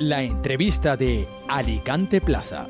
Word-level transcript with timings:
La 0.00 0.24
entrevista 0.24 0.96
de 0.96 1.28
Alicante 1.48 2.20
Plaza. 2.20 2.66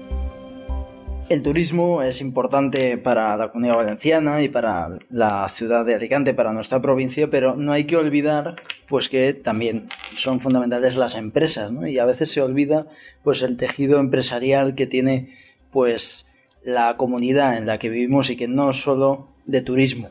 El 1.31 1.43
turismo 1.43 2.03
es 2.03 2.21
importante 2.21 2.99
para 2.99 3.35
la 3.39 3.51
comunidad 3.51 3.77
valenciana 3.77 4.43
y 4.43 4.51
para 4.51 4.91
la 5.09 5.49
ciudad 5.49 5.87
de 5.87 5.95
Alicante, 5.95 6.35
para 6.35 6.53
nuestra 6.53 6.83
provincia, 6.83 7.31
pero 7.31 7.57
no 7.57 7.73
hay 7.73 7.85
que 7.85 7.97
olvidar 7.97 8.57
pues 8.89 9.09
que 9.09 9.33
también 9.33 9.89
son 10.15 10.39
fundamentales 10.39 10.97
las 10.97 11.15
empresas, 11.15 11.73
¿no? 11.73 11.87
Y 11.87 11.99
a 11.99 12.05
veces 12.05 12.31
se 12.31 12.43
olvida 12.43 12.89
pues 13.23 13.41
el 13.41 13.57
tejido 13.57 14.01
empresarial 14.01 14.75
que 14.75 14.87
tiene 14.87 15.35
pues 15.71 16.27
la 16.63 16.99
comunidad 16.99 17.57
en 17.57 17.65
la 17.65 17.79
que 17.79 17.89
vivimos 17.89 18.29
y 18.29 18.37
que 18.37 18.49
no 18.49 18.75
solo 18.75 19.29
de 19.47 19.63
turismo 19.63 20.11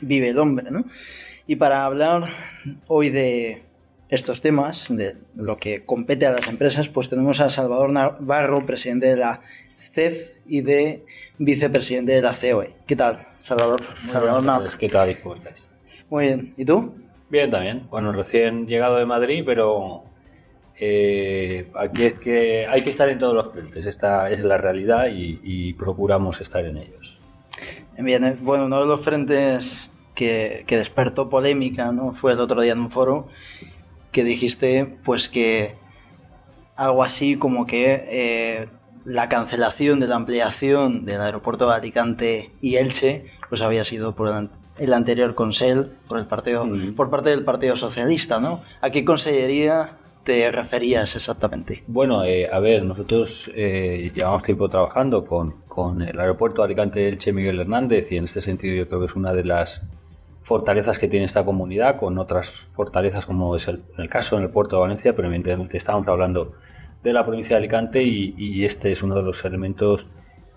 vive 0.00 0.28
el 0.28 0.38
hombre, 0.38 0.70
¿no? 0.70 0.84
Y 1.48 1.56
para 1.56 1.84
hablar 1.84 2.28
hoy 2.86 3.10
de 3.10 3.64
estos 4.14 4.40
temas, 4.40 4.86
de 4.88 5.16
lo 5.34 5.56
que 5.56 5.82
compete 5.82 6.26
a 6.26 6.32
las 6.32 6.46
empresas, 6.46 6.88
pues 6.88 7.08
tenemos 7.08 7.40
a 7.40 7.48
Salvador 7.48 7.90
Navarro, 7.90 8.64
presidente 8.64 9.06
de 9.06 9.16
la 9.16 9.40
CEF 9.92 10.32
y 10.46 10.60
de 10.62 11.04
vicepresidente 11.38 12.12
de 12.12 12.22
la 12.22 12.32
COE. 12.32 12.74
¿Qué 12.86 12.96
tal, 12.96 13.26
Salvador? 13.40 13.82
Salvador 14.06 14.42
Navarro. 14.42 14.70
¿Qué 14.78 14.88
tal? 14.88 15.20
¿Cómo 15.20 15.34
estáis? 15.34 15.56
Muy 16.10 16.26
bien. 16.26 16.54
¿Y 16.56 16.64
tú? 16.64 16.94
Bien, 17.28 17.50
también. 17.50 17.86
Bueno, 17.90 18.12
recién 18.12 18.66
llegado 18.66 18.96
de 18.96 19.06
Madrid, 19.06 19.42
pero 19.44 20.04
eh, 20.78 21.70
aquí 21.74 22.04
es 22.04 22.18
que 22.18 22.66
hay 22.66 22.82
que 22.82 22.90
estar 22.90 23.08
en 23.08 23.18
todos 23.18 23.34
los 23.34 23.52
frentes. 23.52 23.86
Esta 23.86 24.30
es 24.30 24.40
la 24.40 24.58
realidad 24.58 25.08
y, 25.08 25.40
y 25.42 25.74
procuramos 25.74 26.40
estar 26.40 26.64
en 26.64 26.78
ellos. 26.78 27.18
Bien, 27.98 28.24
eh, 28.24 28.36
bueno, 28.40 28.66
uno 28.66 28.80
de 28.80 28.86
los 28.86 29.00
frentes 29.02 29.88
que, 30.14 30.64
que, 30.66 30.76
despertó 30.76 31.28
polémica 31.28 31.92
¿no? 31.92 32.12
fue 32.12 32.32
el 32.32 32.40
otro 32.40 32.60
día 32.60 32.72
en 32.72 32.80
un 32.80 32.90
foro 32.90 33.28
que 34.14 34.24
dijiste 34.24 34.96
pues 35.04 35.28
que 35.28 35.74
algo 36.76 37.02
así 37.04 37.36
como 37.36 37.66
que 37.66 38.06
eh, 38.08 38.68
la 39.04 39.28
cancelación 39.28 40.00
de 40.00 40.06
la 40.06 40.16
ampliación 40.16 41.04
del 41.04 41.20
aeropuerto 41.20 41.68
de 41.68 41.74
Alicante 41.74 42.52
y 42.62 42.76
Elche 42.76 43.26
pues 43.50 43.60
había 43.60 43.84
sido 43.84 44.14
por 44.14 44.48
el, 44.78 44.92
anterior 44.94 45.34
Consell 45.34 45.90
por 46.08 46.18
el 46.18 46.26
partido 46.26 46.66
por 46.96 47.10
parte 47.10 47.30
del 47.30 47.44
Partido 47.44 47.76
Socialista, 47.76 48.40
¿no? 48.40 48.62
¿A 48.80 48.90
qué 48.90 49.04
consellería 49.04 49.98
te 50.22 50.50
referías 50.50 51.14
exactamente? 51.16 51.82
Bueno, 51.86 52.24
eh, 52.24 52.48
a 52.50 52.58
ver, 52.60 52.84
nosotros 52.84 53.50
eh, 53.54 54.10
llevamos 54.14 54.42
tiempo 54.44 54.70
trabajando 54.70 55.26
con, 55.26 55.56
con 55.68 56.00
el 56.00 56.18
aeropuerto 56.18 56.62
de 56.62 56.66
Alicante 56.66 57.08
Elche 57.08 57.32
Miguel 57.32 57.60
Hernández 57.60 58.10
y 58.10 58.16
en 58.16 58.24
este 58.24 58.40
sentido 58.40 58.74
yo 58.74 58.88
creo 58.88 59.00
que 59.00 59.06
es 59.06 59.16
una 59.16 59.32
de 59.32 59.44
las 59.44 59.82
fortalezas 60.44 60.98
que 60.98 61.08
tiene 61.08 61.26
esta 61.26 61.44
comunidad, 61.44 61.96
con 61.96 62.18
otras 62.18 62.52
fortalezas 62.74 63.26
como 63.26 63.56
es 63.56 63.66
el, 63.66 63.82
caso 64.08 64.36
en 64.36 64.44
el 64.44 64.50
puerto 64.50 64.76
de 64.76 64.82
Valencia, 64.82 65.14
pero 65.14 65.26
evidentemente 65.26 65.76
estamos 65.76 66.06
hablando 66.06 66.52
de 67.02 67.12
la 67.12 67.24
provincia 67.24 67.56
de 67.56 67.62
Alicante 67.64 68.02
y, 68.02 68.64
este 68.64 68.92
es 68.92 69.02
uno 69.02 69.14
de 69.14 69.22
los 69.22 69.44
elementos 69.44 70.06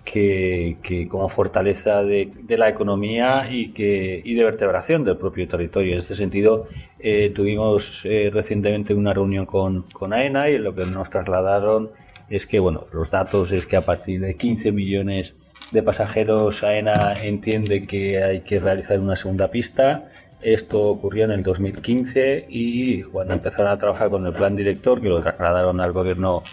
que, 0.04 1.08
como 1.10 1.30
fortaleza 1.30 2.04
de, 2.04 2.32
la 2.50 2.70
economía 2.70 3.48
y, 3.50 3.70
que, 3.70 4.22
y 4.24 4.36
de 4.36 4.44
vertebración 4.44 5.06
del 5.06 5.18
propio 5.18 5.48
territorio. 5.48 5.94
En 5.94 6.00
este 6.00 6.16
sentido, 6.16 6.68
eh, 7.00 7.32
tuvimos 7.34 8.06
eh, 8.06 8.30
recientemente 8.32 8.94
una 8.94 9.14
reunión 9.14 9.46
con, 9.46 9.84
con 9.94 10.14
AENA 10.14 10.50
y 10.50 10.58
lo 10.58 10.76
que 10.76 10.86
nos 10.86 11.10
trasladaron 11.10 11.92
es 12.30 12.46
que, 12.46 12.60
bueno, 12.60 12.88
los 12.92 13.10
datos 13.10 13.54
es 13.54 13.66
que 13.66 13.78
a 13.78 13.82
partir 13.82 14.20
de 14.20 14.36
15 14.36 14.74
millones 14.74 15.36
de 15.72 15.84
pasajeros, 15.84 16.64
AENA 16.64 17.14
entiende 17.24 17.84
que 17.84 18.24
hay 18.24 18.42
que 18.42 18.60
realizar 18.60 19.00
una 19.00 19.16
segunda 19.16 19.50
pista. 19.50 20.10
Esto 20.42 20.82
ocurrió 20.84 21.26
en 21.26 21.32
el 21.32 21.44
2015 21.44 22.46
y 22.50 23.04
cuando 23.04 23.34
empezaron 23.34 23.72
a 23.72 23.78
trabajar 23.78 24.10
con 24.10 24.26
el 24.26 24.34
plan 24.34 24.56
director, 24.56 25.02
que 25.02 25.10
lo 25.10 25.22
trasladaron 25.22 25.82
al 25.82 25.92
gobierno 25.92 26.44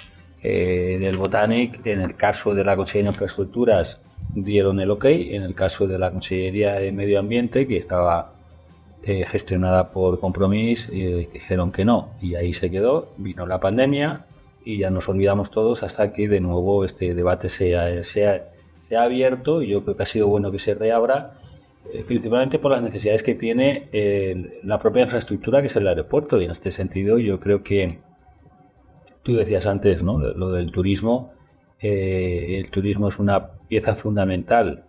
eh, 0.42 0.98
del 1.00 1.16
Botanic, 1.16 1.84
en 1.86 2.00
el 2.00 2.16
caso 2.16 2.54
de 2.54 2.64
la 2.64 2.76
Consellería 2.76 3.10
de 3.10 3.14
Infraestructuras 3.14 4.00
dieron 4.34 4.80
el 4.80 4.90
ok, 4.90 5.04
en 5.06 5.42
el 5.42 5.54
caso 5.54 5.86
de 5.86 5.98
la 5.98 6.10
Consellería 6.10 6.74
de 6.74 6.92
Medio 6.92 7.20
Ambiente, 7.20 7.66
que 7.66 7.76
estaba 7.76 8.34
eh, 9.03 9.24
gestionada 9.26 9.91
por 9.91 10.19
Compromís, 10.19 10.88
eh, 10.92 11.28
dijeron 11.32 11.72
que 11.72 11.84
no 11.84 12.14
y 12.20 12.36
ahí 12.36 12.54
se 12.54 12.70
quedó, 12.70 13.12
vino 13.19 13.47
la 13.47 13.60
pandemia 13.60 14.26
y 14.64 14.78
ya 14.78 14.91
nos 14.91 15.08
olvidamos 15.08 15.50
todos 15.50 15.82
hasta 15.82 16.12
que 16.12 16.26
de 16.26 16.41
nuevo 16.41 16.84
este 16.84 17.14
debate 17.14 17.50
se 17.50 17.76
ha, 17.76 18.44
ha 18.97 19.05
abierto 19.05 19.62
y 19.62 19.69
yo 19.69 19.84
creo 19.84 19.97
que 19.97 20.03
ha 20.03 20.06
sido 20.06 20.28
bueno 20.28 20.50
que 20.50 20.59
se 20.59 20.75
reabra, 20.75 21.38
eh, 21.93 22.05
principalmente 22.06 22.59
por 22.59 22.71
las 22.72 22.82
necesidades 22.82 23.22
que 23.22 23.34
tiene 23.34 23.88
eh, 23.93 24.60
la 24.62 24.78
propia 24.78 25.03
infraestructura 25.03 25.60
que 25.60 25.69
es 25.69 25.77
el 25.77 25.87
aeropuerto. 25.87 26.41
Y 26.41 26.44
en 26.44 26.50
este 26.50 26.71
sentido 26.71 27.19
yo 27.19 27.41
creo 27.41 27.62
que 27.62 27.99
tú 29.22 29.34
decías 29.34 29.66
antes, 29.66 30.03
¿no? 30.03 30.19
Lo 30.19 30.50
del 30.50 30.71
turismo. 30.71 31.33
Eh, 31.81 32.59
el 32.59 32.71
turismo 32.71 33.09
es 33.09 33.19
una 33.19 33.53
pieza 33.69 33.94
fundamental 33.94 34.84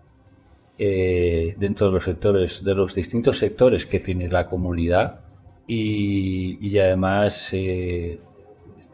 dentro 0.78 1.88
de 1.88 1.94
los 1.94 2.04
sectores, 2.04 2.62
de 2.62 2.76
los 2.76 2.96
distintos 2.96 3.38
sectores 3.38 3.86
que 3.86 4.02
tiene 4.02 4.28
la 4.28 4.48
comunidad 4.48 5.22
y, 5.68 6.58
y 6.60 6.78
además 6.80 7.54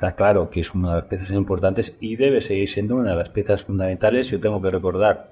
está 0.01 0.15
claro 0.15 0.49
que 0.49 0.61
es 0.61 0.73
una 0.73 0.89
de 0.89 0.95
las 0.95 1.03
piezas 1.03 1.29
importantes 1.29 1.95
y 1.99 2.15
debe 2.15 2.41
seguir 2.41 2.67
siendo 2.67 2.95
una 2.95 3.11
de 3.11 3.17
las 3.17 3.29
piezas 3.29 3.63
fundamentales. 3.63 4.31
Yo 4.31 4.39
tengo 4.39 4.59
que 4.59 4.71
recordar, 4.71 5.29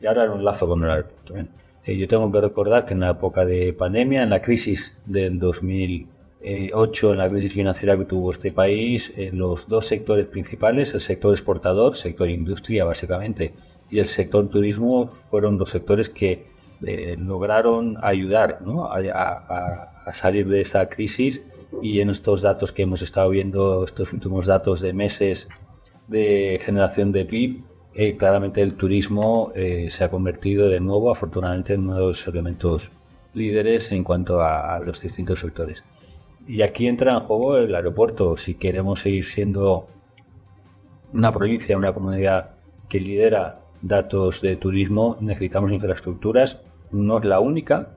y 0.00 0.06
ahora 0.06 0.24
en 0.24 0.30
un 0.30 0.44
lazo 0.44 0.66
con 0.66 0.82
el 0.82 0.90
aeropuerto, 0.90 1.36
eh, 1.84 1.96
yo 1.96 2.08
tengo 2.08 2.32
que 2.32 2.40
recordar 2.40 2.84
que 2.84 2.94
en 2.94 3.00
la 3.00 3.10
época 3.10 3.46
de 3.46 3.72
pandemia, 3.72 4.24
en 4.24 4.30
la 4.30 4.42
crisis 4.42 4.92
del 5.06 5.38
2008, 5.38 7.12
en 7.12 7.18
la 7.18 7.30
crisis 7.30 7.52
financiera 7.52 7.96
que 7.96 8.06
tuvo 8.06 8.32
este 8.32 8.50
país, 8.50 9.12
eh, 9.16 9.30
los 9.32 9.68
dos 9.68 9.86
sectores 9.86 10.26
principales, 10.26 10.94
el 10.94 11.00
sector 11.00 11.32
exportador, 11.32 11.96
sector 11.96 12.28
industria 12.28 12.84
básicamente, 12.84 13.54
y 13.88 14.00
el 14.00 14.06
sector 14.06 14.48
turismo, 14.48 15.12
fueron 15.30 15.58
los 15.58 15.70
sectores 15.70 16.08
que 16.08 16.48
eh, 16.84 17.16
lograron 17.16 17.96
ayudar 18.02 18.58
a 19.14 20.12
salir 20.12 20.48
de 20.48 20.60
esta 20.60 20.88
crisis 20.88 21.40
y 21.82 22.00
en 22.00 22.10
estos 22.10 22.42
datos 22.42 22.72
que 22.72 22.82
hemos 22.82 23.02
estado 23.02 23.30
viendo, 23.30 23.84
estos 23.84 24.12
últimos 24.12 24.46
datos 24.46 24.80
de 24.80 24.92
meses 24.92 25.48
de 26.06 26.60
generación 26.62 27.12
de 27.12 27.24
PIB, 27.24 27.64
eh, 27.94 28.16
claramente 28.16 28.62
el 28.62 28.74
turismo 28.74 29.52
eh, 29.54 29.88
se 29.90 30.04
ha 30.04 30.10
convertido 30.10 30.68
de 30.68 30.80
nuevo, 30.80 31.10
afortunadamente, 31.10 31.74
en 31.74 31.80
uno 31.80 31.94
de 31.94 32.00
los 32.00 32.26
elementos 32.26 32.90
líderes 33.34 33.92
en 33.92 34.04
cuanto 34.04 34.42
a, 34.42 34.78
los 34.80 35.00
distintos 35.00 35.40
sectores. 35.40 35.84
Y 36.46 36.62
aquí 36.62 36.86
entra 36.86 37.12
en 37.12 37.20
juego 37.20 37.58
el 37.58 37.74
aeropuerto. 37.74 38.36
Si 38.36 38.54
queremos 38.54 39.00
seguir 39.00 39.24
siendo 39.24 39.88
una 41.12 41.32
provincia, 41.32 41.76
una 41.76 41.92
comunidad 41.92 42.52
que 42.88 43.00
lidera 43.00 43.60
datos 43.82 44.40
de 44.40 44.56
turismo, 44.56 45.16
necesitamos 45.20 45.72
infraestructuras. 45.72 46.58
No 46.90 47.18
es 47.18 47.24
la 47.24 47.40
única. 47.40 47.90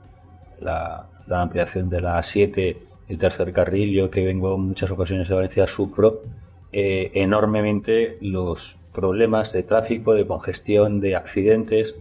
La, 0.60 1.10
la 1.28 1.42
ampliación 1.42 1.90
de 1.90 2.02
la 2.02 2.22
7 2.22 2.91
el 3.12 3.18
tercer 3.18 3.52
carril, 3.52 3.92
yo 3.92 4.10
que 4.10 4.24
vengo 4.24 4.56
en 4.56 4.62
muchas 4.62 4.90
ocasiones 4.90 5.28
de 5.28 5.36
Valencia, 5.36 5.68
sufro 5.68 6.22
eh, 6.72 7.12
enormemente 7.14 8.18
los 8.22 8.78
problemas 8.94 9.52
de 9.52 9.64
tráfico, 9.64 10.14
de 10.14 10.26
congestión, 10.26 11.02
de 11.02 11.18
accidentes 11.18 11.96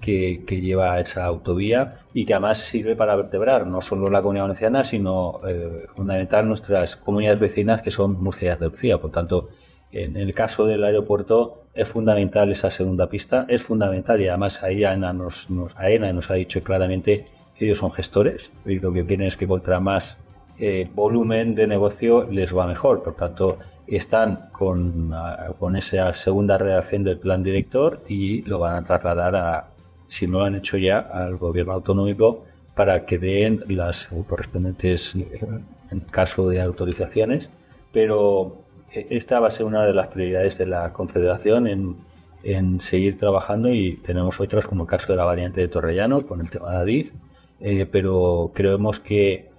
que, 0.00 0.42
lleva 0.48 0.98
esa 0.98 1.24
autovía 1.24 2.00
y 2.12 2.26
que 2.26 2.34
además 2.34 2.58
sirve 2.58 2.96
para 2.96 3.14
vertebrar 3.14 3.66
no 3.66 3.80
solo 3.80 4.10
la 4.10 4.22
comunidad 4.22 4.44
valenciana, 4.44 4.82
sino 4.82 5.40
eh, 5.48 5.86
fundamental 5.94 6.48
nuestras 6.48 6.96
comunidades 6.96 7.38
vecinas 7.38 7.80
que 7.80 7.92
son 7.92 8.20
Murcia 8.20 8.48
y 8.48 8.52
Andalucía. 8.52 9.00
Por 9.00 9.12
tanto, 9.12 9.48
en 9.92 10.16
el 10.16 10.34
caso 10.34 10.66
del 10.66 10.82
aeropuerto 10.82 11.62
es 11.74 11.88
fundamental 11.88 12.50
esa 12.50 12.72
segunda 12.72 13.08
pista, 13.08 13.46
es 13.48 13.62
fundamental 13.62 14.20
y 14.20 14.26
además 14.26 14.62
AENA 14.64 15.12
nos, 15.12 15.48
nos, 15.48 15.76
AENA 15.76 16.12
nos 16.12 16.30
ha 16.30 16.34
dicho 16.34 16.60
claramente 16.62 17.26
que 17.56 17.66
ellos 17.66 17.78
son 17.78 17.92
gestores 17.92 18.50
y 18.64 18.80
lo 18.80 18.92
que 18.92 19.06
quieren 19.06 19.28
es 19.28 19.36
que 19.36 19.46
contra 19.46 19.78
más 19.78 20.18
eh, 20.58 20.88
volumen 20.94 21.54
de 21.54 21.66
negocio 21.66 22.26
les 22.30 22.54
va 22.56 22.66
mejor. 22.66 23.02
Por 23.02 23.14
tanto, 23.14 23.58
están 23.86 24.48
con, 24.52 25.12
ah, 25.12 25.54
con 25.58 25.76
esa 25.76 26.12
segunda 26.12 26.58
redacción 26.58 27.04
del 27.04 27.18
plan 27.18 27.42
director 27.42 28.02
y 28.08 28.42
lo 28.42 28.58
van 28.58 28.76
a 28.76 28.84
trasladar 28.84 29.36
a, 29.36 29.68
si 30.08 30.26
no 30.26 30.38
lo 30.38 30.44
han 30.44 30.56
hecho 30.56 30.76
ya, 30.76 30.98
al 30.98 31.36
gobierno 31.36 31.72
autonómico 31.72 32.44
para 32.74 33.06
que 33.06 33.18
den 33.18 33.64
las 33.68 34.08
correspondientes 34.28 35.14
en 35.14 36.00
caso 36.10 36.48
de 36.48 36.60
autorizaciones. 36.60 37.48
Pero 37.92 38.58
eh, 38.92 39.06
esta 39.10 39.40
va 39.40 39.48
a 39.48 39.50
ser 39.50 39.66
una 39.66 39.84
de 39.84 39.94
las 39.94 40.08
prioridades 40.08 40.58
de 40.58 40.66
la 40.66 40.92
Confederación 40.92 41.66
en, 41.66 41.96
en 42.42 42.80
seguir 42.80 43.16
trabajando 43.16 43.70
y 43.70 43.96
tenemos 43.96 44.40
otras 44.40 44.66
como 44.66 44.84
el 44.84 44.88
caso 44.88 45.12
de 45.12 45.16
la 45.16 45.24
variante 45.24 45.60
de 45.60 45.68
Torrellano 45.68 46.26
con 46.26 46.40
el 46.40 46.50
tema 46.50 46.70
de 46.72 46.76
Adif, 46.76 47.12
eh, 47.60 47.86
pero 47.90 48.52
creemos 48.54 49.00
que 49.00 49.50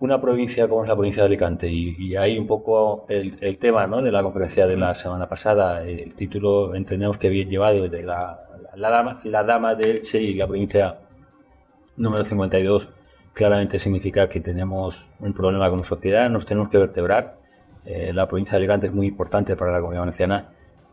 una 0.00 0.20
provincia 0.20 0.66
como 0.66 0.82
es 0.82 0.88
la 0.88 0.96
provincia 0.96 1.22
de 1.22 1.26
Alicante 1.26 1.68
y, 1.70 2.16
hay 2.16 2.38
un 2.38 2.46
poco 2.46 3.06
el, 3.08 3.58
tema 3.58 3.86
¿no? 3.86 4.02
de 4.02 4.10
la 4.10 4.22
conferencia 4.22 4.66
de 4.66 4.76
la 4.76 4.94
semana 4.94 5.28
pasada, 5.28 5.82
el 5.84 6.14
título 6.14 6.74
entendemos 6.74 7.18
que 7.18 7.28
bien 7.28 7.48
llevado 7.48 7.88
de 7.88 8.02
la, 8.02 8.40
dama, 8.76 9.20
la 9.24 9.44
dama 9.44 9.74
de 9.74 9.90
Elche 9.90 10.20
y 10.20 10.34
la 10.34 10.46
provincia 10.46 10.98
número 11.96 12.24
52 12.24 12.88
claramente 13.34 13.78
significa 13.78 14.28
que 14.28 14.40
tenemos 14.40 15.08
un 15.20 15.34
problema 15.34 15.68
la 15.68 15.84
sociedad, 15.84 16.30
nos 16.30 16.46
tenemos 16.46 16.70
que 16.70 16.78
vertebrar. 16.78 17.38
Eh, 17.84 18.12
la 18.12 18.26
provincia 18.26 18.52
de 18.52 18.58
Alicante 18.58 18.86
es 18.86 18.92
muy 18.92 19.06
importante 19.06 19.56
para 19.56 19.72
la 19.72 19.80
comunidad 19.80 20.02
valenciana 20.02 20.52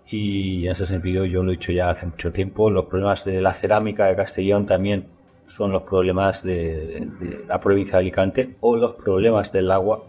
y 0.09 0.65
en 0.65 0.71
ese 0.71 0.85
sentido 0.85 1.25
yo 1.25 1.43
lo 1.43 1.51
he 1.51 1.55
dicho 1.55 1.71
ya 1.71 1.89
hace 1.89 2.05
mucho 2.05 2.31
tiempo. 2.31 2.69
Los 2.69 2.85
problemas 2.85 3.25
de 3.25 3.41
la 3.41 3.53
cerámica 3.53 4.05
de 4.05 4.15
Castellón 4.15 4.65
también 4.65 5.07
son 5.47 5.71
los 5.71 5.83
problemas 5.83 6.43
de, 6.43 7.07
la 7.47 7.59
provincia 7.59 7.93
de 7.93 7.99
Alicante 7.99 8.55
o 8.59 8.75
los 8.75 8.95
problemas 8.95 9.51
del 9.51 9.71
agua. 9.71 10.03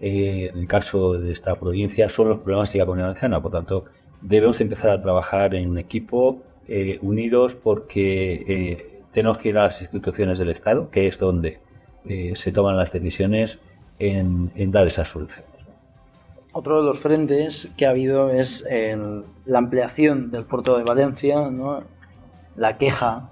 Eh, 0.00 0.50
en 0.52 0.60
el 0.60 0.68
caso 0.68 1.14
de 1.14 1.32
esta 1.32 1.54
provincia 1.54 2.08
son 2.08 2.28
los 2.28 2.38
problemas 2.40 2.72
de 2.72 2.78
la 2.78 2.84
comunidad 2.84 3.08
valenciana. 3.08 3.40
Por 3.40 3.52
tanto, 3.52 3.84
debemos 4.20 4.60
empezar 4.60 4.90
a 4.90 5.00
trabajar 5.00 5.54
en 5.54 5.78
equipo, 5.78 6.42
eh, 6.68 6.98
unidos, 7.02 7.54
porque 7.54 9.00
tenemos 9.12 9.38
que 9.38 9.48
ir 9.50 9.58
a 9.58 9.64
las 9.64 9.80
instituciones 9.80 10.38
del 10.38 10.50
Estado, 10.50 10.90
que 10.90 11.06
es 11.06 11.18
donde 11.18 11.60
se 12.34 12.52
toman 12.52 12.76
las 12.76 12.92
decisiones 12.92 13.58
en, 13.98 14.52
en 14.54 14.70
dar 14.70 14.86
esa 14.86 15.04
solución. 15.04 15.44
Otro 16.52 16.80
de 16.80 16.88
los 16.88 16.98
frentes 16.98 17.68
que 17.76 17.84
ha 17.86 17.90
habido 17.90 18.30
es 18.30 18.64
la 19.44 19.58
ampliación 19.58 20.30
del 20.30 20.44
puerto 20.44 20.78
de 20.78 20.84
Valencia, 20.84 21.50
¿no? 21.50 21.82
la 22.56 22.78
queja, 22.78 23.30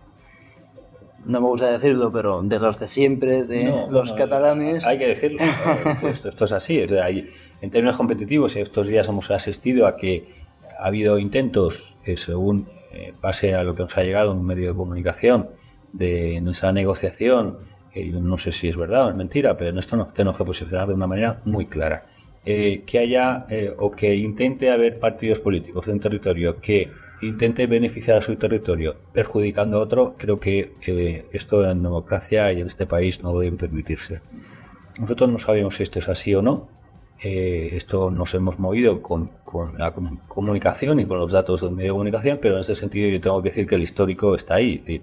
no 1.24 1.40
me 1.40 1.46
gusta 1.46 1.70
decirlo, 1.70 2.12
pero 2.12 2.42
de 2.42 2.58
los 2.58 2.78
de 2.78 2.88
siempre, 2.88 3.44
de 3.44 3.86
los 3.90 4.12
catalanes. 4.12 4.86
Hay 4.86 4.98
que 4.98 5.08
decirlo, 5.08 5.40
esto, 6.02 6.44
es 6.44 6.52
así. 6.52 6.78
en 6.78 7.70
términos 7.70 7.96
competitivos, 7.96 8.56
estos 8.56 8.86
días 8.86 9.08
hemos 9.08 9.30
asistido 9.30 9.86
a 9.86 9.96
que 9.96 10.28
ha 10.78 10.86
habido 10.86 11.18
intentos, 11.18 11.96
que 12.04 12.16
según 12.16 12.68
eh, 12.92 13.14
pase 13.20 13.54
a 13.54 13.62
lo 13.62 13.74
que 13.74 13.82
nos 13.82 13.96
ha 13.96 14.02
llegado 14.02 14.32
en 14.32 14.38
un 14.38 14.46
medio 14.46 14.68
de 14.68 14.76
comunicación, 14.76 15.50
de 15.92 16.40
nuestra 16.40 16.72
negociación, 16.72 17.58
no 17.94 18.38
sé 18.38 18.50
si 18.50 18.68
es 18.68 18.76
verdad 18.76 19.06
o 19.06 19.10
es 19.10 19.16
mentira, 19.16 19.56
pero 19.56 19.70
en 19.70 19.78
esto 19.78 19.96
nos 19.96 20.12
tenemos 20.12 20.36
que 20.36 20.44
posicionar 20.44 20.88
de 20.88 20.94
una 20.94 21.06
manera 21.06 21.40
muy 21.44 21.66
clara 21.66 22.06
eh, 22.44 22.82
que 22.84 22.98
haya 22.98 23.46
eh, 23.48 23.72
o 23.78 23.90
que 23.90 24.14
intente 24.16 24.70
haber 24.70 24.98
partidos 24.98 25.38
políticos 25.38 25.86
en 25.88 25.94
un 25.94 26.00
territorio 26.00 26.60
que 26.60 26.90
intente 27.22 27.66
beneficiar 27.66 28.18
a 28.18 28.20
su 28.22 28.36
territorio 28.36 28.96
perjudicando 29.12 29.78
a 29.78 29.80
otro, 29.80 30.14
creo 30.18 30.40
que 30.40 30.74
eh, 30.86 31.26
esto 31.32 31.68
en 31.68 31.82
democracia 31.82 32.52
y 32.52 32.60
en 32.60 32.66
este 32.66 32.86
país 32.86 33.22
no 33.22 33.38
debe 33.38 33.56
permitirse. 33.56 34.20
Nosotros 35.00 35.30
no 35.30 35.38
sabemos 35.38 35.76
si 35.76 35.82
esto 35.82 35.98
es 35.98 36.08
así 36.08 36.34
o 36.34 36.42
no. 36.42 36.68
esto 37.20 38.10
nos 38.10 38.34
hemos 38.34 38.58
movido 38.58 39.00
con, 39.00 39.30
con, 39.44 39.78
la 39.78 39.94
comunicación 40.28 41.00
y 41.00 41.06
con 41.06 41.18
los 41.18 41.32
datos 41.32 41.62
del 41.62 41.70
medio 41.70 41.88
de 41.88 41.92
comunicación, 41.92 42.38
pero 42.40 42.54
en 42.54 42.60
este 42.60 42.74
sentido 42.74 43.08
yo 43.08 43.20
tengo 43.20 43.42
que 43.42 43.50
decir 43.50 43.66
que 43.66 43.76
el 43.76 43.82
histórico 43.82 44.34
está 44.34 44.54
ahí. 44.54 45.02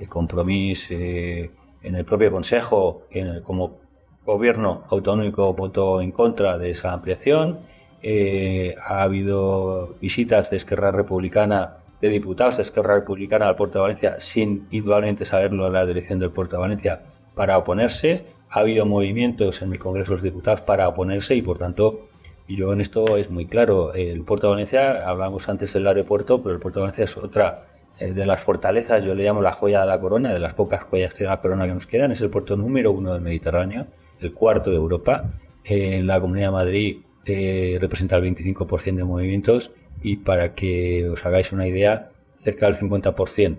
el 0.00 0.08
compromiso 0.08 0.94
en 0.94 1.94
el 1.94 2.04
propio 2.04 2.32
Consejo, 2.32 3.06
en 3.10 3.42
como 3.42 3.78
gobierno 4.24 4.84
autonómico 4.90 5.54
votó 5.54 6.00
en 6.00 6.10
contra 6.10 6.58
de 6.58 6.70
esa 6.70 6.92
ampliación. 6.92 7.60
Eh, 8.08 8.76
ha 8.80 9.02
habido 9.02 9.96
visitas 10.00 10.48
de 10.48 10.58
Esquerra 10.58 10.92
Republicana, 10.92 11.78
de 12.00 12.08
diputados 12.08 12.54
de 12.54 12.62
Esquerra 12.62 12.94
Republicana 12.94 13.48
al 13.48 13.56
puerto 13.56 13.80
de 13.80 13.82
Valencia, 13.82 14.20
sin 14.20 14.68
indudablemente 14.70 15.24
saberlo 15.24 15.68
la 15.70 15.84
dirección 15.84 16.20
del 16.20 16.30
puerto 16.30 16.54
de 16.54 16.62
Valencia, 16.62 17.02
para 17.34 17.58
oponerse. 17.58 18.26
Ha 18.48 18.60
habido 18.60 18.86
movimientos 18.86 19.60
en 19.60 19.72
el 19.72 19.80
Congreso 19.80 20.12
de 20.12 20.14
los 20.18 20.22
Diputados 20.22 20.60
para 20.60 20.86
oponerse 20.86 21.34
y, 21.34 21.42
por 21.42 21.58
tanto, 21.58 22.06
yo 22.46 22.72
en 22.72 22.80
esto 22.80 23.16
es 23.16 23.28
muy 23.28 23.46
claro. 23.46 23.92
El 23.92 24.22
puerto 24.22 24.46
de 24.46 24.52
Valencia, 24.52 25.08
hablamos 25.08 25.48
antes 25.48 25.72
del 25.72 25.88
aeropuerto, 25.88 26.40
pero 26.44 26.54
el 26.54 26.60
puerto 26.60 26.78
de 26.78 26.82
Valencia 26.82 27.06
es 27.06 27.16
otra 27.16 27.66
eh, 27.98 28.12
de 28.12 28.24
las 28.24 28.40
fortalezas, 28.40 29.04
yo 29.04 29.16
le 29.16 29.24
llamo 29.24 29.42
la 29.42 29.52
joya 29.52 29.80
de 29.80 29.86
la 29.86 30.00
corona, 30.00 30.32
de 30.32 30.38
las 30.38 30.54
pocas 30.54 30.84
joyas 30.84 31.12
de 31.16 31.24
la 31.24 31.40
corona 31.40 31.66
que 31.66 31.74
nos 31.74 31.88
quedan, 31.88 32.12
es 32.12 32.20
el 32.20 32.30
puerto 32.30 32.56
número 32.56 32.92
uno 32.92 33.14
del 33.14 33.20
Mediterráneo 33.22 33.88
el 34.20 34.32
cuarto 34.32 34.70
de 34.70 34.76
Europa. 34.76 35.32
En 35.68 36.06
la 36.06 36.20
Comunidad 36.20 36.46
de 36.46 36.52
Madrid 36.52 37.05
eh, 37.26 37.76
representa 37.80 38.16
el 38.16 38.24
25% 38.34 38.96
de 38.96 39.04
movimientos 39.04 39.72
y 40.02 40.16
para 40.16 40.54
que 40.54 41.08
os 41.08 41.26
hagáis 41.26 41.52
una 41.52 41.66
idea, 41.66 42.10
cerca 42.44 42.66
del 42.66 42.76
50% 42.76 43.58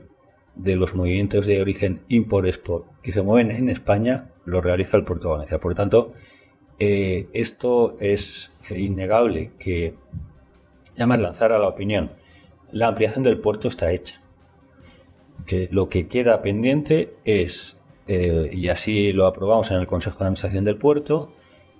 de 0.56 0.76
los 0.76 0.96
movimientos 0.96 1.46
de 1.46 1.62
origen 1.62 2.02
import-export 2.08 2.86
que 3.02 3.12
se 3.12 3.22
mueven 3.22 3.52
en 3.52 3.70
España 3.70 4.32
lo 4.46 4.62
realiza 4.62 4.98
el 4.98 5.04
puerto 5.04 5.28
de 5.28 5.34
Valencia. 5.34 5.60
Por 5.60 5.76
tanto, 5.76 6.14
eh, 6.80 7.28
esto 7.34 7.98
es 8.00 8.52
innegable 8.70 9.52
que, 9.60 9.96
ya 10.96 11.06
más 11.06 11.20
lanzar 11.20 11.52
a 11.52 11.60
la 11.60 11.68
opinión, 11.68 12.12
la 12.72 12.88
ampliación 12.88 13.24
del 13.24 13.40
puerto 13.40 13.68
está 13.68 13.92
hecha. 13.92 14.22
Que 15.46 15.68
lo 15.72 15.90
que 15.90 16.08
queda 16.08 16.42
pendiente 16.42 17.16
es 17.26 17.78
eh, 18.08 18.50
y 18.54 18.70
así 18.70 19.12
lo 19.12 19.28
aprobamos 19.28 19.70
en 19.72 19.78
el 19.78 19.88
Consejo 19.88 20.18
de 20.20 20.26
Administración 20.26 20.64
del 20.64 20.78
Puerto, 20.78 21.34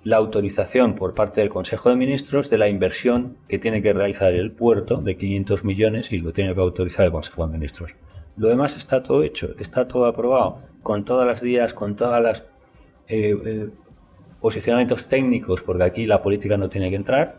la 0.04 0.16
autorización 0.16 0.94
por 0.94 1.14
parte 1.14 1.40
del 1.40 1.50
Consejo 1.50 1.90
de 1.90 1.96
Ministros 1.96 2.50
de 2.50 2.58
la 2.58 2.68
inversión 2.68 3.36
que 3.48 3.58
tiene 3.58 3.82
que 3.82 3.92
realizar 3.92 4.32
el 4.34 4.52
puerto 4.52 4.98
de 4.98 5.16
500 5.16 5.64
millones 5.64 6.12
y 6.12 6.18
lo 6.18 6.32
tiene 6.32 6.54
que 6.54 6.60
autorizar 6.60 7.06
el 7.06 7.12
Consejo 7.12 7.46
de 7.46 7.52
Ministros. 7.52 7.94
Lo 8.36 8.48
demás 8.48 8.76
está 8.76 9.02
todo 9.02 9.22
hecho, 9.22 9.54
está 9.58 9.88
todo 9.88 10.06
aprobado, 10.06 10.60
con 10.82 11.04
todas 11.04 11.26
las 11.26 11.40
días, 11.40 11.74
con 11.74 11.96
todas 11.96 12.22
las 12.22 12.44
eh, 13.08 13.36
eh, 13.44 13.68
posicionamientos 14.40 15.06
técnicos, 15.06 15.62
porque 15.62 15.84
aquí 15.84 16.06
la 16.06 16.22
política 16.22 16.56
no 16.56 16.68
tiene 16.68 16.90
que 16.90 16.96
entrar. 16.96 17.36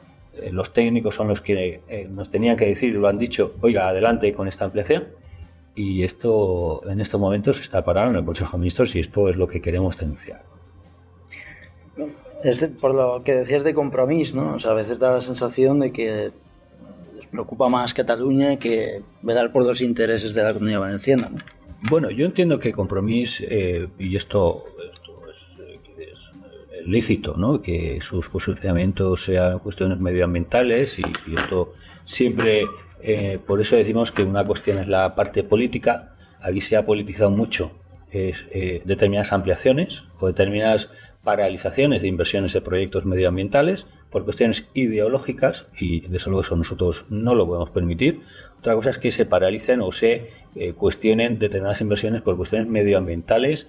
los 0.51 0.73
técnicos 0.73 1.15
son 1.15 1.27
los 1.27 1.41
que 1.41 1.81
nos 2.09 2.29
tenían 2.29 2.55
que 2.55 2.65
decir, 2.65 2.93
lo 2.93 3.07
han 3.07 3.17
dicho, 3.17 3.55
oiga, 3.61 3.87
adelante 3.87 4.33
con 4.33 4.47
esta 4.47 4.65
ampliación 4.65 5.07
y 5.75 6.03
esto 6.03 6.81
en 6.89 6.99
estos 6.99 7.19
momentos 7.19 7.61
está 7.61 7.83
parado 7.85 8.09
en 8.09 8.17
el 8.17 8.25
Consejo 8.25 8.51
de 8.53 8.59
Ministros 8.59 8.95
y 8.95 8.99
esto 8.99 9.29
es 9.29 9.37
lo 9.37 9.47
que 9.47 9.61
queremos 9.61 9.97
denunciar. 9.97 10.43
Es 12.43 12.65
por 12.79 12.95
lo 12.95 13.23
que 13.23 13.33
decías 13.33 13.63
de 13.63 13.73
compromiso, 13.73 14.35
¿no? 14.35 14.57
A 14.63 14.73
veces 14.73 14.99
da 14.99 15.11
la 15.11 15.21
sensación 15.21 15.79
de 15.79 15.91
que 15.91 16.31
les 17.15 17.27
preocupa 17.27 17.67
más 17.67 17.93
Cataluña 17.93 18.57
que 18.57 19.01
velar 19.21 19.51
por 19.51 19.65
los 19.65 19.81
intereses 19.81 20.33
de 20.33 20.43
la 20.43 20.53
comunidad 20.53 20.79
valenciana. 20.79 21.31
Bueno, 21.89 22.09
yo 22.09 22.25
entiendo 22.25 22.59
que 22.59 22.71
compromiso, 22.71 23.43
eh, 23.47 23.87
y 23.97 24.15
esto, 24.15 24.63
es, 25.99 26.85
lícito, 26.85 27.35
¿no? 27.35 27.61
Que 27.61 27.99
sus 28.01 28.29
posicionamientos 28.29 29.25
sean 29.25 29.59
cuestiones 29.59 29.99
medioambientales 29.99 30.97
y, 30.97 31.03
esto 31.35 31.73
siempre 32.05 32.65
eh, 33.01 33.37
por 33.45 33.61
eso 33.61 33.75
decimos 33.75 34.11
que 34.11 34.23
una 34.23 34.45
cuestión 34.45 34.79
es 34.79 34.87
la 34.87 35.13
parte 35.13 35.43
política. 35.43 36.15
Aquí 36.41 36.61
se 36.61 36.77
ha 36.77 36.85
politizado 36.85 37.31
mucho 37.31 37.71
eh, 38.11 38.81
determinadas 38.85 39.31
ampliaciones 39.33 40.03
o 40.19 40.27
determinadas 40.27 40.89
paralizaciones 41.23 42.01
de 42.01 42.07
inversiones 42.07 42.53
de 42.53 42.61
proyectos 42.61 43.05
medioambientales 43.05 43.87
por 44.09 44.23
cuestiones 44.23 44.65
ideológicas 44.73 45.67
y 45.77 46.01
desde 46.07 46.31
luego 46.31 46.41
eso 46.41 46.55
nosotros 46.55 47.05
no 47.09 47.35
lo 47.35 47.45
podemos 47.45 47.69
permitir. 47.69 48.21
Otra 48.59 48.75
cosa 48.75 48.89
es 48.89 48.97
que 48.97 49.11
se 49.11 49.25
paralicen 49.25 49.81
o 49.81 49.91
se 49.91 50.31
eh, 50.55 50.73
cuestionen 50.73 51.39
determinadas 51.39 51.81
inversiones 51.81 52.21
por 52.21 52.37
cuestiones 52.37 52.67
medioambientales 52.67 53.67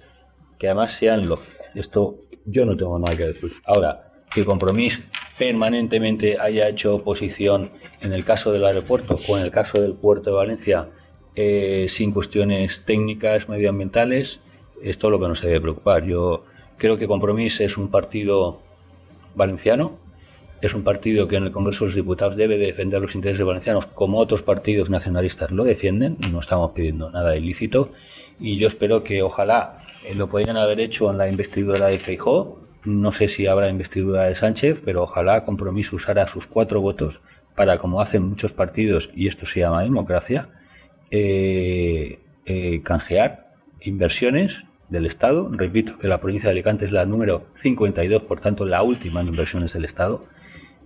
que 0.57 0.67
además 0.67 0.93
sean 0.93 1.27
lógicas. 1.27 1.67
Esto 1.75 2.19
yo 2.45 2.65
no 2.65 2.75
tengo 2.75 2.97
nada 2.99 3.15
que 3.15 3.27
decir. 3.27 3.51
Ahora, 3.65 4.11
que 4.33 4.45
Compromís 4.45 5.01
permanentemente 5.37 6.37
haya 6.39 6.69
hecho 6.69 6.95
oposición 6.95 7.71
en 8.01 8.13
el 8.13 8.23
caso 8.23 8.51
del 8.51 8.65
aeropuerto 8.65 9.19
o 9.27 9.37
en 9.37 9.43
el 9.43 9.51
caso 9.51 9.81
del 9.81 9.93
puerto 9.93 10.29
de 10.29 10.35
Valencia 10.35 10.89
eh, 11.35 11.87
sin 11.89 12.11
cuestiones 12.11 12.83
técnicas, 12.85 13.49
medioambientales, 13.49 14.39
esto 14.81 15.07
es 15.07 15.11
lo 15.11 15.19
que 15.19 15.27
nos 15.27 15.41
debe 15.41 15.61
preocupar. 15.61 16.05
Yo 16.05 16.45
creo 16.81 16.97
que 16.97 17.07
Compromís 17.07 17.61
es 17.61 17.77
un 17.77 17.89
partido 17.89 18.59
valenciano, 19.35 19.99
es 20.63 20.73
un 20.73 20.83
partido 20.83 21.27
que 21.27 21.35
en 21.35 21.43
el 21.43 21.51
Congreso 21.51 21.83
de 21.83 21.89
los 21.89 21.95
Diputados 21.95 22.35
debe 22.35 22.57
defender 22.57 22.99
los 22.99 23.13
intereses 23.13 23.45
valencianos 23.45 23.85
como 23.85 24.17
otros 24.17 24.41
partidos 24.41 24.89
nacionalistas 24.89 25.51
lo 25.51 25.63
defienden, 25.63 26.17
no 26.31 26.39
estamos 26.39 26.71
pidiendo 26.71 27.11
nada 27.11 27.37
ilícito 27.37 27.91
y 28.39 28.57
yo 28.57 28.67
espero 28.67 29.03
que 29.03 29.21
ojalá 29.21 29.85
eh, 30.03 30.15
lo 30.15 30.27
podrían 30.27 30.57
haber 30.57 30.79
hecho 30.79 31.11
en 31.11 31.19
la 31.19 31.29
investidura 31.29 31.87
de 31.87 31.99
Feijó, 31.99 32.59
no 32.83 33.11
sé 33.11 33.27
si 33.29 33.45
habrá 33.45 33.69
investidura 33.69 34.23
de 34.23 34.35
Sánchez, 34.35 34.81
pero 34.83 35.03
ojalá 35.03 35.45
Compromís 35.45 35.93
usara 35.93 36.27
sus 36.27 36.47
cuatro 36.47 36.81
votos 36.81 37.21
para, 37.55 37.77
como 37.77 38.01
hacen 38.01 38.23
muchos 38.23 38.53
partidos, 38.53 39.11
y 39.13 39.27
esto 39.27 39.45
se 39.45 39.59
llama 39.59 39.83
democracia, 39.83 40.49
eh, 41.11 42.21
eh, 42.47 42.81
canjear 42.81 43.53
inversiones 43.81 44.63
del 44.91 45.07
Estado. 45.07 45.49
Repito 45.51 45.97
que 45.97 46.07
la 46.07 46.19
provincia 46.19 46.49
de 46.49 46.51
Alicante 46.51 46.85
es 46.85 46.91
la 46.91 47.05
número 47.05 47.45
52, 47.55 48.23
por 48.23 48.39
tanto 48.39 48.65
la 48.65 48.83
última 48.83 49.21
en 49.21 49.29
inversiones 49.29 49.73
del 49.73 49.85
Estado. 49.85 50.25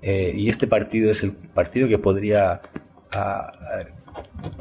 Eh, 0.01 0.33
y 0.35 0.49
este 0.49 0.67
partido 0.67 1.11
es 1.11 1.23
el 1.23 1.33
partido 1.33 1.89
que 1.89 1.99
podría 1.99 2.61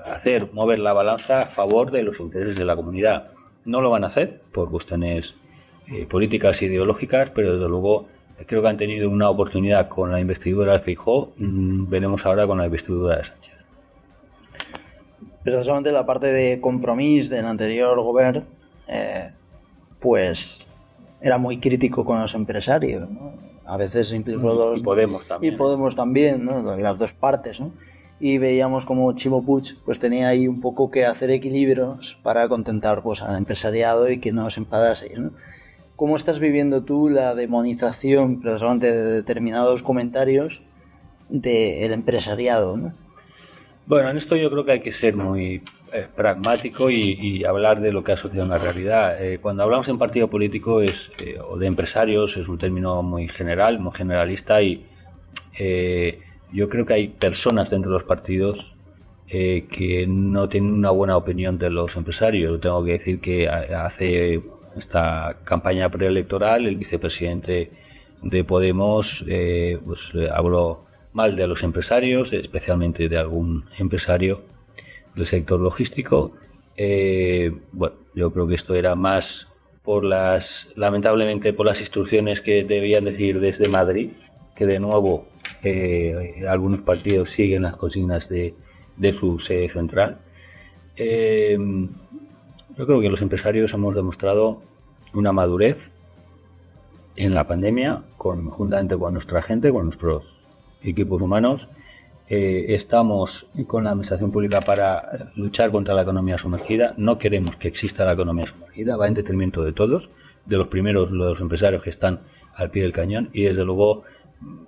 hacer 0.06 0.50
mover 0.52 0.78
la 0.78 0.92
balanza 0.92 1.42
a 1.42 1.46
favor 1.46 1.90
de 1.90 2.02
los 2.02 2.18
intereses 2.18 2.56
de 2.56 2.64
la 2.64 2.74
comunidad. 2.74 3.32
No 3.64 3.80
lo 3.80 3.90
van 3.90 4.04
a 4.04 4.08
hacer 4.08 4.42
por 4.52 4.70
cuestiones 4.70 5.36
políticas 6.08 6.62
ideológicas, 6.62 7.30
pero 7.30 7.54
desde 7.54 7.68
luego 7.68 8.08
creo 8.46 8.62
que 8.62 8.68
han 8.68 8.76
tenido 8.76 9.10
una 9.10 9.30
oportunidad 9.30 9.88
con 9.88 10.10
la 10.10 10.20
investidura 10.20 10.72
de 10.72 10.80
Fijó, 10.80 11.32
mm, 11.36 11.88
veremos 11.88 12.26
ahora 12.26 12.46
con 12.46 12.58
la 12.58 12.66
investidura 12.66 13.16
de 13.16 13.24
Sánchez. 13.24 13.64
Precisamente 15.42 15.92
la 15.92 16.06
parte 16.06 16.28
de 16.28 16.60
compromiso 16.60 17.30
del 17.30 17.44
anterior 17.44 18.00
gobierno, 18.00 18.44
eh, 18.88 19.32
pues 20.00 20.66
era 21.20 21.38
muy 21.38 21.58
crítico 21.58 22.04
con 22.04 22.20
los 22.20 22.34
empresarios. 22.34 23.08
a 23.64 23.76
veces 23.76 24.12
incluso 24.12 24.52
Y 24.52 24.56
los... 24.56 24.82
Podemos 24.82 25.26
también. 25.26 25.54
Y 25.54 25.56
Podemos 25.56 25.96
también, 25.96 26.44
¿no? 26.44 26.76
Las 26.76 26.98
dos 26.98 27.12
partes, 27.12 27.60
¿no? 27.60 27.72
Y 28.20 28.38
veíamos 28.38 28.86
como 28.86 29.12
Chimo 29.14 29.44
Puig 29.44 29.76
pues 29.84 29.98
tenía 29.98 30.28
ahí 30.28 30.46
un 30.46 30.60
poco 30.60 30.90
que 30.90 31.04
hacer 31.04 31.30
equilibrios 31.30 32.18
para 32.22 32.48
contentar 32.48 33.02
pues 33.02 33.22
al 33.22 33.36
empresariado 33.36 34.10
y 34.10 34.18
que 34.18 34.32
no 34.32 34.48
se 34.50 34.60
enfadase, 34.60 35.14
¿no? 35.18 35.32
¿Cómo 35.96 36.16
estás 36.16 36.40
viviendo 36.40 36.82
tú 36.82 37.08
la 37.08 37.34
demonización 37.34 38.40
precisamente 38.40 38.92
de 38.92 39.12
determinados 39.12 39.82
comentarios 39.82 40.60
del 41.28 41.92
empresariado, 41.92 42.76
¿no? 42.76 42.92
Bueno, 43.86 44.10
en 44.10 44.16
esto 44.16 44.36
yo 44.36 44.50
creo 44.50 44.64
que 44.64 44.72
hay 44.72 44.80
que 44.80 44.92
ser 44.92 45.16
muy 45.16 45.62
eh, 45.94 46.08
pragmático 46.12 46.90
y, 46.90 47.44
hablar 47.44 47.80
de 47.80 47.92
lo 47.92 48.02
que 48.02 48.10
ha 48.10 48.16
sucedido 48.16 48.42
en 48.42 48.50
la 48.50 48.58
realidad. 48.58 49.22
Eh, 49.22 49.38
cuando 49.40 49.62
hablamos 49.62 49.86
en 49.86 49.96
partido 49.96 50.28
político 50.28 50.82
es, 50.82 51.12
eh, 51.24 51.38
o 51.40 51.56
de 51.56 51.68
empresarios 51.68 52.36
es 52.36 52.48
un 52.48 52.58
término 52.58 53.00
muy 53.04 53.28
general, 53.28 53.78
muy 53.78 53.92
generalista 53.92 54.60
y 54.60 54.84
eh, 55.56 56.18
yo 56.52 56.68
creo 56.68 56.84
que 56.84 56.94
hay 56.94 57.08
personas 57.08 57.70
dentro 57.70 57.92
de 57.92 57.98
los 57.98 58.04
partidos 58.04 58.72
que 59.26 60.04
no 60.08 60.48
tienen 60.48 60.72
una 60.72 60.90
buena 60.90 61.16
opinión 61.16 61.58
de 61.58 61.70
los 61.70 61.96
empresarios. 61.96 62.60
Tengo 62.60 62.84
que 62.84 62.92
decir 62.92 63.20
que 63.20 63.48
hace 63.48 64.42
esta 64.76 65.38
campaña 65.44 65.88
preelectoral 65.90 66.66
el 66.66 66.76
vicepresidente 66.76 67.70
de 68.22 68.44
Podemos 68.44 69.24
pues, 69.84 70.12
habló 70.32 70.86
mal 71.12 71.36
de 71.36 71.46
los 71.46 71.62
empresarios, 71.62 72.32
especialmente 72.32 73.08
de 73.08 73.16
algún 73.16 73.64
empresario 73.78 74.53
del 75.14 75.26
sector 75.26 75.60
logístico. 75.60 76.32
Eh, 76.76 77.52
bueno, 77.72 77.96
yo 78.14 78.32
creo 78.32 78.46
que 78.46 78.54
esto 78.54 78.74
era 78.74 78.94
más 78.94 79.48
por 79.82 80.04
las, 80.04 80.68
lamentablemente, 80.76 81.52
por 81.52 81.66
las 81.66 81.80
instrucciones 81.80 82.40
que 82.40 82.64
debían 82.64 83.04
decir 83.04 83.40
desde 83.40 83.68
Madrid, 83.68 84.10
que 84.56 84.66
de 84.66 84.80
nuevo 84.80 85.26
eh, 85.62 86.44
algunos 86.48 86.80
partidos 86.80 87.30
siguen 87.30 87.62
las 87.62 87.76
consignas 87.76 88.28
de, 88.28 88.54
de 88.96 89.12
su 89.12 89.38
sede 89.38 89.68
central. 89.68 90.18
Eh, 90.96 91.58
yo 92.76 92.86
creo 92.86 93.00
que 93.00 93.08
los 93.08 93.22
empresarios 93.22 93.72
hemos 93.72 93.94
demostrado 93.94 94.62
una 95.12 95.32
madurez 95.32 95.90
en 97.16 97.34
la 97.34 97.46
pandemia, 97.46 98.02
con, 98.16 98.50
juntamente 98.50 98.98
con 98.98 99.12
nuestra 99.12 99.42
gente, 99.42 99.70
con 99.72 99.84
nuestros 99.84 100.44
equipos 100.82 101.22
humanos. 101.22 101.68
Eh, 102.26 102.66
estamos 102.74 103.46
con 103.66 103.84
la 103.84 103.90
administración 103.90 104.32
pública 104.32 104.62
para 104.62 105.30
luchar 105.36 105.70
contra 105.70 105.94
la 105.94 106.02
economía 106.02 106.38
sumergida. 106.38 106.94
No 106.96 107.18
queremos 107.18 107.56
que 107.56 107.68
exista 107.68 108.04
la 108.04 108.12
economía 108.12 108.46
sumergida, 108.46 108.96
va 108.96 109.08
en 109.08 109.14
detrimento 109.14 109.62
de 109.62 109.72
todos, 109.72 110.08
de 110.46 110.56
los 110.56 110.68
primeros, 110.68 111.10
los 111.10 111.40
empresarios 111.40 111.82
que 111.82 111.90
están 111.90 112.20
al 112.54 112.70
pie 112.70 112.82
del 112.82 112.92
cañón 112.92 113.30
y 113.32 113.42
desde 113.42 113.64
luego 113.64 114.04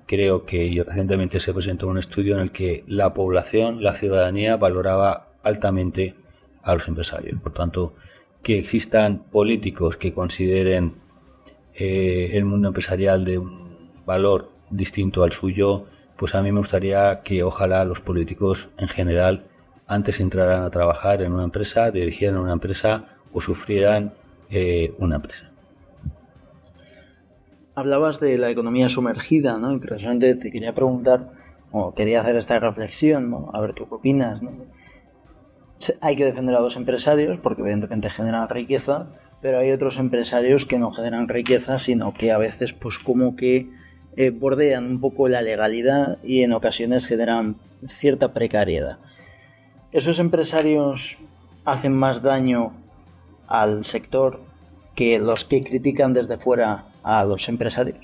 creo 0.07 0.45
que 0.45 0.85
recientemente 0.87 1.41
se 1.41 1.55
presentó 1.55 1.89
un 1.89 1.99
estudio 1.99 2.35
en 2.35 2.41
el 2.41 2.53
que 2.53 2.85
la 2.87 3.15
población, 3.15 3.83
la 3.83 3.95
ciudadanía 3.95 4.57
valoraba 4.57 5.29
altamente 5.43 6.15
a 6.63 6.75
los 6.75 6.87
empresarios. 6.89 7.41
Por 7.41 7.53
tanto, 7.53 7.95
que 8.43 8.59
existan 8.59 9.25
políticos 9.31 9.97
que 9.97 10.13
consideren 10.13 10.95
eh, 11.75 12.31
el 12.35 12.45
mundo 12.45 12.69
empresarial 12.69 13.25
de 13.25 13.39
un 13.39 14.05
valor 14.05 14.51
distinto 14.71 15.23
al 15.23 15.33
suyo, 15.33 15.87
pues 16.17 16.35
a 16.35 16.43
mí 16.43 16.53
me 16.53 16.59
gustaría 16.59 17.21
que 17.23 17.43
ojalá 17.43 17.85
los 17.85 18.01
políticos 18.01 18.69
en 18.79 18.89
general 18.89 19.47
antes 19.87 20.21
entraran 20.21 20.63
a 20.63 20.71
trabajar 20.71 21.23
en 21.23 21.33
una 21.33 21.45
empresa, 21.45 21.91
dirigieran 21.91 22.39
una 22.39 22.53
empresa 22.53 23.05
o 23.33 23.41
sufrieran 23.41 24.15
eh, 24.51 24.95
una 24.99 25.17
empresa. 25.17 25.51
Hablabas 27.75 28.19
de 28.21 28.39
la 28.39 28.51
economía 28.51 28.89
sumergida, 28.89 29.59
¿no? 29.59 29.79
Precisamente 29.79 30.35
te 30.35 30.51
quería 30.51 30.75
preguntar, 30.75 31.31
o 31.71 31.95
quería 31.95 32.23
hacer 32.23 32.37
esta 32.37 32.59
reflexión, 32.59 33.31
¿no? 33.31 33.51
A 33.53 33.61
ver 33.61 33.75
qué 33.75 33.85
opinas, 33.89 34.43
¿no? 34.43 34.53
Hay 36.01 36.17
que 36.17 36.25
defender 36.25 36.57
a 36.57 36.61
los 36.61 36.77
empresarios 36.77 37.39
porque 37.39 37.61
evidentemente 37.61 38.09
generan 38.09 38.49
riqueza, 38.49 39.09
pero 39.43 39.59
hay 39.59 39.71
otros 39.71 39.99
empresarios 39.99 40.65
que 40.65 40.79
no 40.79 40.91
generan 40.91 41.29
riqueza, 41.29 41.79
sino 41.79 42.15
que 42.15 42.33
a 42.33 42.39
veces 42.39 42.73
pues 42.73 42.99
como 42.99 43.37
que 43.37 43.71
eh, 44.17 44.31
bordean 44.31 44.87
un 44.91 45.01
poco 45.01 45.29
la 45.29 45.43
legalidad 45.43 46.19
y 46.25 46.43
en 46.43 46.53
ocasiones 46.53 47.07
generan 47.07 47.57
cierta 47.85 48.33
precariedad. 48.33 48.99
¿Esos 49.93 50.19
empresarios 50.19 51.19
hacen 51.67 51.95
más 51.95 52.23
daño 52.23 52.73
al 53.47 53.85
sector 53.85 54.41
que 54.95 55.19
los 55.19 55.45
que 55.45 55.61
critican 55.61 56.15
desde 56.15 56.39
fuera 56.39 56.87
a 57.03 57.25
los 57.25 57.47
empresarios? 57.51 57.99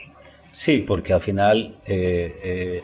Sí, 0.52 0.84
porque 0.86 1.14
al 1.14 1.22
final, 1.22 1.78
eh, 1.86 2.38
eh, 2.44 2.82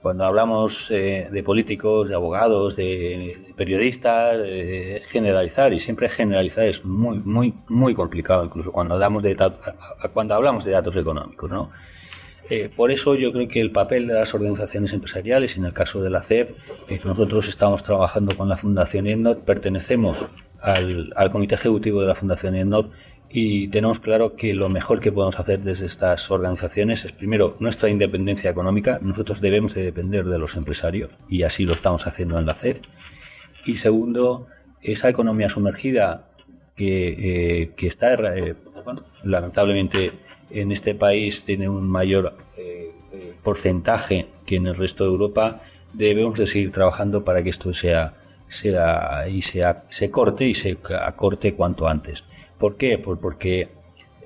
cuando 0.00 0.24
hablamos 0.24 0.88
de 0.88 1.42
políticos, 1.44 2.08
de 2.08 2.14
abogados, 2.14 2.74
de, 2.76 3.52
periodistas, 3.54 4.38
generalizar 5.08 5.74
y 5.74 5.80
siempre 5.80 6.08
generalizar 6.08 6.64
es 6.64 6.82
muy, 6.86 7.18
muy, 7.18 7.52
muy 7.68 7.94
complicado, 7.94 8.46
incluso 8.46 8.72
cuando 8.72 8.94
hablamos 8.94 9.22
de, 9.22 9.36
cuando 10.14 10.34
hablamos 10.34 10.64
de 10.64 10.70
datos 10.70 10.96
económicos, 10.96 11.50
¿no? 11.50 11.70
Eh, 12.50 12.68
por 12.74 12.90
eso 12.90 13.14
yo 13.14 13.32
creo 13.32 13.46
que 13.46 13.60
el 13.60 13.70
papel 13.70 14.08
de 14.08 14.14
las 14.14 14.34
organizaciones 14.34 14.92
empresariales, 14.92 15.56
en 15.56 15.64
el 15.64 15.72
caso 15.72 16.02
de 16.02 16.10
la 16.10 16.20
CEP, 16.20 16.50
eh, 16.88 17.00
nosotros 17.04 17.48
estamos 17.48 17.84
trabajando 17.84 18.36
con 18.36 18.48
la 18.48 18.56
Fundación 18.56 19.06
ENNOR, 19.06 19.38
pertenecemos 19.38 20.18
al, 20.60 21.14
comité 21.30 21.54
ejecutivo 21.54 22.00
de 22.00 22.08
la 22.08 22.16
Fundación 22.16 22.56
ENNOR 22.56 22.90
y 23.30 23.68
tenemos 23.68 24.00
claro 24.00 24.34
que 24.34 24.52
lo 24.52 24.68
mejor 24.68 24.98
que 24.98 25.12
podemos 25.12 25.38
hacer 25.38 25.60
desde 25.60 25.86
estas 25.86 26.28
organizaciones 26.32 27.04
es 27.04 27.12
primero 27.12 27.56
nuestra 27.60 27.88
independencia 27.88 28.50
económica, 28.50 28.98
nosotros 29.00 29.40
debemos 29.40 29.74
de 29.74 29.84
depender 29.84 30.24
de 30.24 30.38
los 30.38 30.56
empresarios 30.56 31.12
y 31.28 31.44
así 31.44 31.64
lo 31.64 31.74
estamos 31.74 32.08
haciendo 32.08 32.36
en 32.36 32.46
la 32.46 32.54
CEP. 32.56 32.78
Y 33.64 33.76
segundo, 33.76 34.48
esa 34.82 35.08
economía 35.08 35.50
sumergida 35.50 36.30
que, 36.74 37.62
eh, 37.62 37.72
que 37.76 37.86
está, 37.86 38.14
eh, 38.36 38.56
bueno, 38.84 39.04
lamentablemente 39.22 40.10
en 40.50 40.72
este 40.72 40.94
país 40.94 41.44
tiene 41.44 41.68
un 41.68 41.88
mayor 41.88 42.34
eh, 42.56 42.92
eh, 43.12 43.34
porcentaje 43.42 44.28
que 44.46 44.54
en 44.54 44.68
el 44.68 44.76
resto 44.76 45.02
de 45.02 45.10
Europa, 45.10 45.62
debemos 45.92 46.38
de 46.38 46.46
seguir 46.46 46.70
trabajando 46.70 47.24
para 47.24 47.42
que 47.42 47.50
esto 47.50 47.74
sea, 47.74 48.14
sea 48.46 49.28
y 49.28 49.42
sea, 49.42 49.84
se 49.90 50.12
corte 50.12 50.46
y 50.46 50.54
se 50.54 50.78
acorte 51.00 51.54
cuanto 51.54 51.88
antes. 51.88 52.22
¿Por 52.56 52.76
qué? 52.76 52.98
Por, 52.98 53.18
porque 53.18 53.68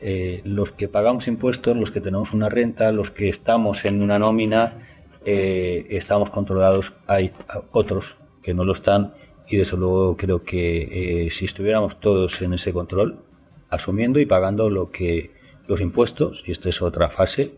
eh, 0.02 0.43
los 0.45 0.73
que 0.73 0.88
pagamos 0.88 1.28
impuestos, 1.28 1.75
los 1.78 1.90
que 1.90 2.02
tenemos 2.02 2.35
una 2.35 2.50
renta, 2.50 2.93
los 2.93 3.11
que 3.11 3.31
estamos 3.31 3.87
en 3.87 4.02
una 4.02 4.19
nómina, 4.19 4.87
eh, 5.25 5.87
estamos 5.88 6.28
controlados. 6.28 6.93
Hay 7.07 7.33
otros 7.73 8.19
que 8.43 8.52
no 8.52 8.64
lo 8.64 8.75
están 8.75 9.14
y 9.49 9.57
desde 9.57 9.78
luego 9.78 10.19
creo 10.19 10.43
que 10.43 11.28
si 11.31 11.47
estuviéramos 11.47 12.00
todos 12.00 12.43
en 12.43 12.52
ese 12.52 12.75
control, 12.75 13.25
asumiendo 13.71 14.21
y 14.21 14.26
pagando 14.26 14.69
lo 14.69 14.90
que 14.90 15.31
los 15.66 15.80
impuestos, 15.80 16.42
y 16.47 16.50
esto 16.50 16.68
es 16.68 16.83
otra 16.83 17.11
fase, 17.11 17.54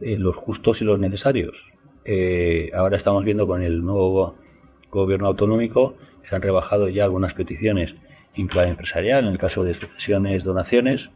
eh, 0.00 0.18
los 0.18 0.36
justos 0.36 0.82
y 0.82 0.84
los 0.84 0.98
necesarios. 0.98 1.70
Eh, 2.04 2.70
ahora 2.74 2.96
estamos 2.96 3.24
viendo 3.24 3.46
con 3.46 3.62
el 3.62 3.84
nuevo 3.84 4.36
gobierno 4.90 5.26
autonómico, 5.28 5.96
se 6.22 6.34
han 6.34 6.42
rebajado 6.42 6.88
ya 6.88 7.04
algunas 7.04 7.34
peticiones 7.34 7.94
incluida 8.34 8.68
empresarial, 8.68 9.24
en 9.24 9.32
el 9.32 9.38
caso 9.38 9.62
de 9.64 9.74
sucesiones, 9.74 10.44
donaciones, 10.44 11.10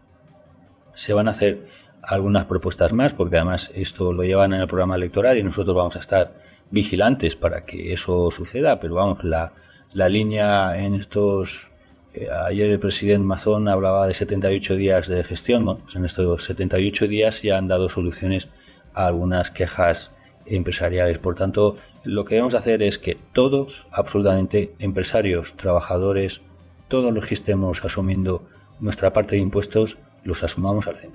se 0.95 1.12
van 1.12 1.28
a 1.28 1.33
hacer 1.33 1.66
algunas 2.02 2.45
propuestas 2.45 2.92
más, 2.92 3.12
porque 3.12 3.37
además 3.37 3.71
esto 3.75 4.12
lo 4.12 4.23
llevan 4.23 4.52
en 4.52 4.61
el 4.61 4.66
programa 4.68 4.95
electoral 4.97 5.37
y 5.37 5.42
nosotros 5.42 5.75
vamos 5.75 5.97
a 5.97 5.99
estar 5.99 6.40
vigilantes 6.71 7.37
para 7.37 7.64
que 7.64 7.92
eso 7.92 8.30
suceda, 8.30 8.78
pero 8.78 8.95
vamos, 8.95 9.25
la, 9.25 9.52
la 9.92 10.09
línea 10.09 10.78
en 10.78 10.95
estos... 10.95 11.68
Eh, 12.15 12.29
ayer 12.47 12.71
el 12.71 12.79
presidente 12.79 13.25
Mazón 13.25 13.69
hablaba 13.69 14.07
de 14.07 14.15
78 14.15 14.77
días 14.77 15.09
de 15.09 15.23
gestión, 15.25 15.65
¿no? 15.65 15.79
Pues 15.79 15.95
en 15.97 16.05
estos 16.05 16.45
78 16.45 17.07
días 17.07 17.43
ya 17.43 17.59
han 17.59 17.69
dado 17.69 17.88
soluciones 17.88 18.49
a 18.95 19.07
algunas 19.07 19.50
quejas 19.50 20.11
empresariales. 20.47 21.19
Por 21.19 21.35
tanto, 21.35 21.77
lo 22.05 22.25
que 22.25 22.37
debemos 22.37 22.55
hacer 22.55 22.83
es 22.83 22.99
que 22.99 23.17
todos, 23.33 23.87
absolutamente, 23.91 24.75
empresarios, 24.79 25.55
trabajadores, 25.57 26.41
todos 26.88 27.12
los 27.12 27.27
que 27.27 27.35
estemos 27.35 27.85
asumiendo 27.85 28.49
nuestra 28.81 29.12
parte 29.12 29.37
de 29.37 29.43
impuestos, 29.43 29.99
los 30.25 30.43
asumamos 30.43 30.87
al 30.87 30.97
100%. 30.97 31.12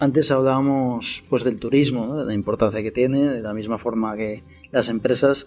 Antes 0.00 0.30
hablábamos 0.30 1.24
pues 1.28 1.44
del 1.44 1.60
turismo, 1.60 2.16
de 2.16 2.24
la 2.24 2.32
importancia 2.32 2.82
que 2.82 2.90
tiene, 2.90 3.18
de 3.28 3.42
la 3.42 3.52
misma 3.52 3.76
forma 3.76 4.16
que 4.16 4.42
las 4.70 4.88
empresas. 4.88 5.46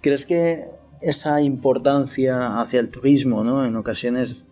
¿Crees 0.00 0.24
que 0.24 0.64
esa 1.04 1.40
importancia 1.40 2.60
hacia 2.60 2.80
el 2.80 2.90
turismo, 2.90 3.44
¿no? 3.44 3.64
en 3.64 3.76
ocasiones 3.76 4.44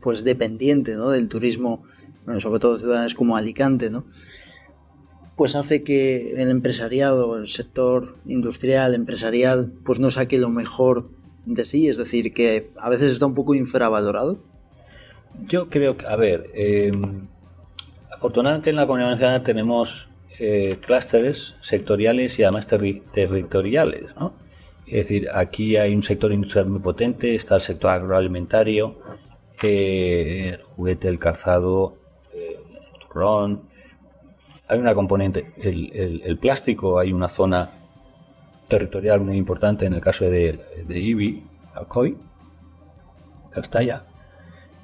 pues 0.00 0.24
dependiente 0.24 0.96
¿no? 0.96 1.10
del 1.10 1.28
turismo, 1.28 1.82
sobre 2.38 2.60
todo 2.60 2.78
ciudades 2.78 3.14
como 3.14 3.36
Alicante, 3.36 3.90
¿no? 3.90 4.04
pues 5.36 5.56
hace 5.56 5.82
que 5.82 6.32
el 6.40 6.50
empresariado, 6.50 7.36
el 7.38 7.48
sector 7.48 8.16
industrial, 8.26 8.94
empresarial, 8.94 9.72
pues 9.84 9.98
no 9.98 10.10
saque 10.10 10.38
lo 10.38 10.50
mejor 10.50 11.10
de 11.46 11.64
sí, 11.64 11.88
es 11.88 11.96
decir, 11.96 12.34
que 12.34 12.70
a 12.76 12.90
veces 12.90 13.12
está 13.12 13.24
un 13.26 13.34
poco 13.34 13.54
infravalorado. 13.54 14.42
Yo 15.46 15.70
creo 15.70 15.96
que, 15.96 16.06
a 16.06 16.16
ver, 16.16 16.50
eh, 16.52 16.92
Afortunadamente 18.20 18.68
en 18.68 18.76
la 18.76 18.86
comunidad 18.86 19.06
valenciana 19.06 19.42
tenemos 19.42 20.10
eh, 20.38 20.76
clústeres 20.84 21.54
sectoriales 21.62 22.38
y 22.38 22.42
además 22.42 22.66
territoriales. 22.66 24.14
¿no? 24.14 24.34
Es 24.90 25.04
decir, 25.06 25.28
aquí 25.32 25.76
hay 25.76 25.94
un 25.94 26.02
sector 26.02 26.32
industrial 26.32 26.68
muy 26.68 26.80
potente, 26.80 27.36
está 27.36 27.54
el 27.54 27.60
sector 27.60 27.92
agroalimentario, 27.92 28.98
eh, 29.62 30.54
el 30.54 30.62
juguete, 30.62 31.06
el 31.06 31.20
calzado, 31.20 31.96
el 32.34 32.98
turrón. 32.98 33.62
Hay 34.66 34.80
una 34.80 34.92
componente, 34.92 35.52
el, 35.58 36.20
el, 36.24 36.38
plástico, 36.38 36.98
hay 36.98 37.12
una 37.12 37.28
zona 37.28 37.70
territorial 38.66 39.20
muy 39.20 39.36
importante 39.36 39.86
en 39.86 39.94
el 39.94 40.00
caso 40.00 40.24
de, 40.24 40.58
de 40.84 40.98
IBI, 40.98 41.44
Alcoy, 41.74 42.16
Castalla. 43.52 44.04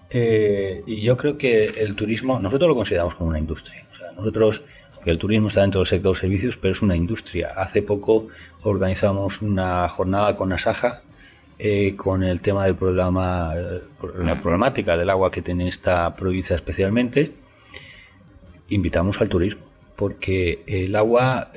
Eh, 0.08 0.84
y 0.86 1.00
yo 1.00 1.16
creo 1.16 1.36
que 1.36 1.64
el 1.64 1.96
turismo, 1.96 2.38
nosotros 2.38 2.68
lo 2.68 2.76
consideramos 2.76 3.16
como 3.16 3.30
una 3.30 3.40
industria. 3.40 3.88
O 3.92 3.96
sea, 3.96 4.12
nosotros, 4.12 4.62
el 5.10 5.18
turismo 5.18 5.48
está 5.48 5.62
dentro 5.62 5.80
del 5.80 5.86
sector 5.86 6.16
servicios, 6.16 6.56
pero 6.56 6.72
es 6.72 6.82
una 6.82 6.96
industria. 6.96 7.52
Hace 7.56 7.82
poco 7.82 8.28
organizamos 8.62 9.40
una 9.42 9.88
jornada 9.88 10.36
con 10.36 10.52
Asaja 10.52 11.02
eh, 11.58 11.94
con 11.96 12.22
el 12.22 12.42
tema 12.42 12.66
del 12.66 12.74
problema, 12.74 13.54
eh, 13.56 13.80
la 14.18 14.40
problemática 14.42 14.96
del 14.96 15.08
agua 15.08 15.30
que 15.30 15.40
tiene 15.40 15.68
esta 15.68 16.14
provincia 16.14 16.54
especialmente. 16.54 17.32
Invitamos 18.68 19.20
al 19.20 19.28
turismo, 19.28 19.62
porque 19.96 20.62
el 20.66 20.94
agua 20.94 21.50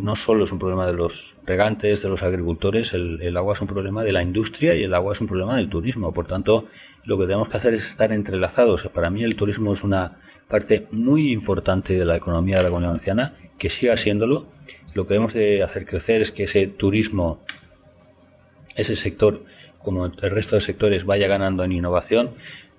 no 0.00 0.16
solo 0.16 0.44
es 0.44 0.52
un 0.52 0.58
problema 0.58 0.86
de 0.86 0.94
los 0.94 1.34
regantes, 1.44 2.02
de 2.02 2.08
los 2.08 2.22
agricultores, 2.22 2.92
el, 2.92 3.36
agua 3.36 3.54
es 3.54 3.60
un 3.60 3.66
problema 3.66 4.02
de 4.04 4.12
la 4.12 4.22
industria 4.22 4.74
y 4.74 4.84
el 4.84 4.94
agua 4.94 5.12
es 5.12 5.20
un 5.20 5.26
problema 5.26 5.56
del 5.56 5.68
turismo. 5.68 6.12
Por 6.12 6.26
tanto, 6.26 6.66
lo 7.04 7.18
que 7.18 7.24
tenemos 7.24 7.48
que 7.48 7.56
hacer 7.56 7.74
es 7.74 7.86
estar 7.86 8.12
entrelazados. 8.12 8.82
Para 8.88 9.10
mí 9.10 9.22
el 9.24 9.36
turismo 9.36 9.72
es 9.72 9.82
una 9.82 10.18
parte 10.48 10.86
muy 10.90 11.32
importante 11.32 11.98
de 11.98 12.04
la 12.04 12.16
economía 12.16 12.58
de 12.58 12.62
la 12.64 12.68
comunidad 12.68 12.90
valenciana, 12.90 13.34
que 13.58 13.70
siga 13.70 13.96
siéndolo. 13.96 14.46
Lo 14.94 15.06
que 15.06 15.14
debemos 15.14 15.34
de 15.34 15.62
hacer 15.62 15.86
crecer 15.86 16.22
es 16.22 16.32
que 16.32 16.44
ese 16.44 16.66
turismo, 16.66 17.40
ese 18.76 18.94
sector, 18.94 19.44
como 19.78 20.06
el 20.06 20.30
resto 20.30 20.54
de 20.54 20.60
sectores, 20.60 21.04
vaya 21.04 21.26
ganando 21.26 21.64
en 21.64 21.72
innovación, 21.72 22.30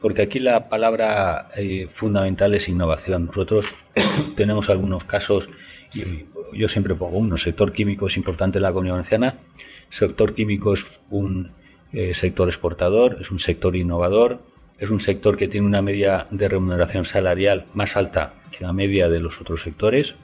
porque 0.04 0.22
aquí 0.22 0.40
la 0.40 0.68
palabra 0.68 1.48
eh, 1.56 1.88
fundamental 1.90 2.54
es 2.54 2.68
innovación. 2.68 3.28
Nosotros 3.28 3.68
tenemos 4.36 4.70
algunos 4.70 5.06
casos, 5.06 5.50
y 5.94 6.26
yo 6.52 6.68
siempre 6.68 6.94
pongo 6.94 7.20
uno, 7.20 7.38
sector 7.38 7.72
químico 7.72 8.08
es 8.08 8.18
importante 8.18 8.58
en 8.58 8.64
la 8.64 8.74
comunidad 8.74 8.96
valenciana, 8.96 9.40
sector 9.88 10.36
químico 10.36 10.74
es 10.74 10.84
un 11.10 11.54
eh, 11.94 12.14
sector 12.14 12.50
exportador, 12.50 13.18
es 13.22 13.32
un 13.32 13.40
sector 13.40 13.78
innovador, 13.78 14.42
es 14.78 14.90
un 14.90 15.00
sector 15.00 15.38
que 15.38 15.48
tiene 15.48 15.66
una 15.68 15.82
media 15.82 16.28
de 16.32 16.50
remuneración 16.50 17.06
salarial 17.06 17.68
más 17.74 17.96
alta 17.96 18.34
que 18.52 18.66
la 18.66 18.74
media 18.74 19.08
de 19.08 19.22
los 19.22 19.40
otros 19.40 19.62
sectores. 19.62 20.16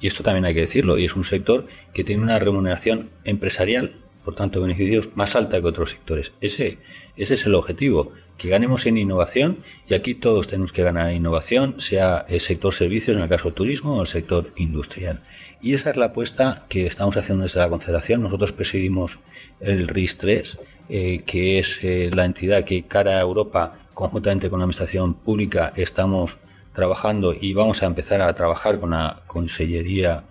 Y 0.00 0.06
esto 0.06 0.22
también 0.22 0.46
hay 0.46 0.54
que 0.54 0.60
decirlo, 0.60 0.96
y 0.96 1.04
es 1.04 1.14
un 1.14 1.24
sector 1.24 1.66
que 1.92 2.04
tiene 2.04 2.22
una 2.22 2.38
remuneración 2.38 3.10
empresarial, 3.24 3.96
por 4.24 4.34
tanto 4.34 4.62
beneficios, 4.62 5.10
más 5.14 5.36
alta 5.36 5.60
que 5.60 5.66
otros 5.66 5.90
sectores. 5.90 6.32
Ese, 6.40 6.78
ese 7.18 7.34
es 7.34 7.44
el 7.44 7.54
objetivo, 7.54 8.14
que 8.40 8.48
ganemos 8.48 8.86
en 8.86 8.96
innovación, 8.96 9.58
y 9.86 9.92
aquí 9.92 10.14
todos 10.14 10.48
tenemos 10.48 10.72
que 10.72 10.82
ganar 10.82 11.12
innovación, 11.12 11.78
sea 11.78 12.24
el 12.26 12.40
sector 12.40 12.72
servicios, 12.72 13.14
en 13.14 13.22
el 13.22 13.28
caso 13.28 13.52
turismo, 13.52 13.98
o 13.98 14.00
el 14.00 14.06
sector 14.06 14.50
industrial. 14.56 15.20
Y 15.60 15.74
esa 15.74 15.90
es 15.90 15.98
la 15.98 16.06
apuesta 16.06 16.64
que 16.70 16.86
estamos 16.86 17.18
haciendo 17.18 17.42
desde 17.42 17.60
la 17.60 17.68
Confederación. 17.68 18.22
Nosotros 18.22 18.52
presidimos 18.52 19.18
el 19.60 19.88
RIS 19.88 20.16
3, 20.16 20.58
eh, 20.88 21.22
que 21.26 21.58
es 21.58 21.80
eh, 21.84 22.08
la 22.14 22.24
entidad 22.24 22.64
que 22.64 22.84
cara 22.84 23.18
a 23.18 23.20
Europa, 23.20 23.74
conjuntamente 23.92 24.48
con 24.48 24.60
la 24.60 24.64
Administración 24.64 25.12
Pública, 25.12 25.74
estamos 25.76 26.38
trabajando 26.72 27.34
y 27.38 27.52
vamos 27.52 27.82
a 27.82 27.86
empezar 27.86 28.22
a 28.22 28.32
trabajar 28.32 28.80
con 28.80 28.92
la 28.92 29.20
Consellería 29.26 30.24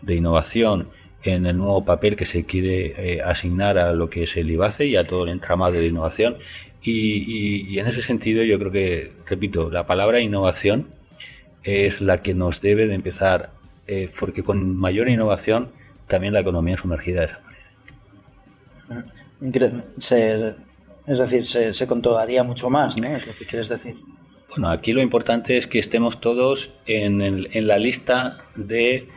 de 0.00 0.14
Innovación 0.14 0.88
en 1.22 1.44
el 1.44 1.58
nuevo 1.58 1.84
papel 1.84 2.16
que 2.16 2.24
se 2.24 2.46
quiere 2.46 2.94
eh, 2.96 3.20
asignar 3.22 3.76
a 3.76 3.92
lo 3.92 4.08
que 4.08 4.22
es 4.22 4.36
el 4.38 4.50
IBACE 4.50 4.86
y 4.86 4.96
a 4.96 5.06
todo 5.06 5.24
el 5.24 5.30
entramado 5.30 5.72
de 5.72 5.86
innovación. 5.86 6.38
Y, 6.82 7.66
y 7.68 7.78
en 7.78 7.86
ese 7.86 8.00
sentido 8.00 8.42
yo 8.42 8.58
creo 8.58 8.72
que, 8.72 9.12
repito, 9.26 9.70
la 9.70 9.86
palabra 9.86 10.20
innovación 10.20 10.86
es 11.62 12.00
la 12.00 12.22
que 12.22 12.34
nos 12.34 12.60
debe 12.60 12.86
de 12.86 12.94
empezar 12.94 13.50
eh, 13.86 14.08
porque 14.18 14.42
con 14.42 14.76
mayor 14.76 15.08
innovación 15.08 15.72
también 16.06 16.32
la 16.32 16.40
economía 16.40 16.76
sumergida 16.76 17.22
desaparece. 17.22 17.70
es 21.06 21.18
decir, 21.18 21.46
se, 21.46 21.74
se 21.74 21.86
controlaría 21.86 22.44
mucho 22.44 22.70
más, 22.70 22.96
¿no? 22.96 23.08
Es 23.08 23.26
lo 23.26 23.34
que 23.34 23.46
quieres 23.46 23.68
decir. 23.68 23.96
Bueno, 24.50 24.68
aquí 24.68 24.92
lo 24.92 25.00
importante 25.00 25.56
es 25.56 25.66
que 25.66 25.78
estemos 25.78 26.20
todos 26.20 26.70
en, 26.86 27.20
en 27.20 27.66
la 27.66 27.78
lista 27.78 28.38
de 28.56 29.08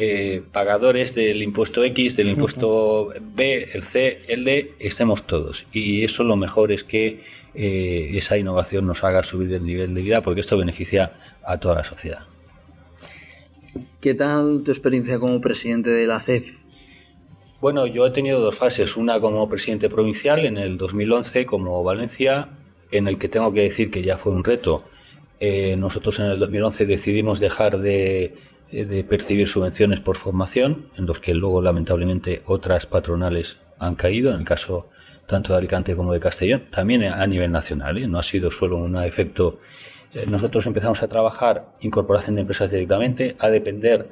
eh, 0.00 0.42
pagadores 0.52 1.12
del 1.16 1.42
impuesto 1.42 1.82
X, 1.82 2.16
del 2.16 2.28
impuesto 2.28 3.12
B, 3.34 3.68
el 3.72 3.82
C, 3.82 4.22
el 4.28 4.44
D, 4.44 4.74
estemos 4.78 5.26
todos. 5.26 5.66
Y 5.72 6.04
eso 6.04 6.22
lo 6.22 6.36
mejor 6.36 6.70
es 6.70 6.84
que 6.84 7.24
eh, 7.54 8.10
esa 8.14 8.38
innovación 8.38 8.86
nos 8.86 9.02
haga 9.02 9.24
subir 9.24 9.52
el 9.52 9.64
nivel 9.64 9.92
de 9.94 10.02
vida 10.02 10.22
porque 10.22 10.40
esto 10.40 10.56
beneficia 10.56 11.38
a 11.42 11.58
toda 11.58 11.74
la 11.74 11.84
sociedad. 11.84 12.20
¿Qué 14.00 14.14
tal 14.14 14.62
tu 14.64 14.70
experiencia 14.70 15.18
como 15.18 15.40
presidente 15.40 15.90
de 15.90 16.06
la 16.06 16.20
CEF? 16.20 16.56
Bueno, 17.60 17.84
yo 17.86 18.06
he 18.06 18.10
tenido 18.12 18.38
dos 18.38 18.54
fases, 18.54 18.96
una 18.96 19.18
como 19.18 19.48
presidente 19.48 19.88
provincial 19.88 20.46
en 20.46 20.58
el 20.58 20.78
2011 20.78 21.44
como 21.44 21.82
Valencia, 21.82 22.50
en 22.92 23.08
el 23.08 23.18
que 23.18 23.28
tengo 23.28 23.52
que 23.52 23.62
decir 23.62 23.90
que 23.90 24.02
ya 24.02 24.16
fue 24.16 24.30
un 24.30 24.44
reto. 24.44 24.84
Eh, 25.40 25.74
nosotros 25.76 26.20
en 26.20 26.26
el 26.26 26.38
2011 26.38 26.86
decidimos 26.86 27.40
dejar 27.40 27.78
de, 27.78 28.36
de, 28.70 29.04
percibir 29.04 29.48
subvenciones 29.48 30.00
por 30.00 30.16
formación, 30.16 30.86
en 30.96 31.06
los 31.06 31.20
que 31.20 31.34
luego 31.34 31.62
lamentablemente 31.62 32.42
otras 32.46 32.86
patronales 32.86 33.56
han 33.78 33.94
caído, 33.94 34.32
en 34.32 34.40
el 34.40 34.44
caso 34.44 34.88
tanto 35.26 35.52
de 35.52 35.58
Alicante 35.58 35.94
como 35.94 36.12
de 36.12 36.20
Castellón, 36.20 36.64
también 36.70 37.04
a 37.04 37.26
nivel 37.26 37.52
nacional, 37.52 37.98
¿eh? 37.98 38.06
no 38.06 38.18
ha 38.18 38.22
sido 38.22 38.50
solo 38.50 38.78
un 38.78 38.96
efecto 38.96 39.58
eh, 40.14 40.24
nosotros 40.26 40.66
empezamos 40.66 41.02
a 41.02 41.08
trabajar 41.08 41.66
incorporación 41.80 42.36
de 42.36 42.42
empresas 42.42 42.70
directamente, 42.70 43.36
a 43.38 43.48
depender 43.48 44.08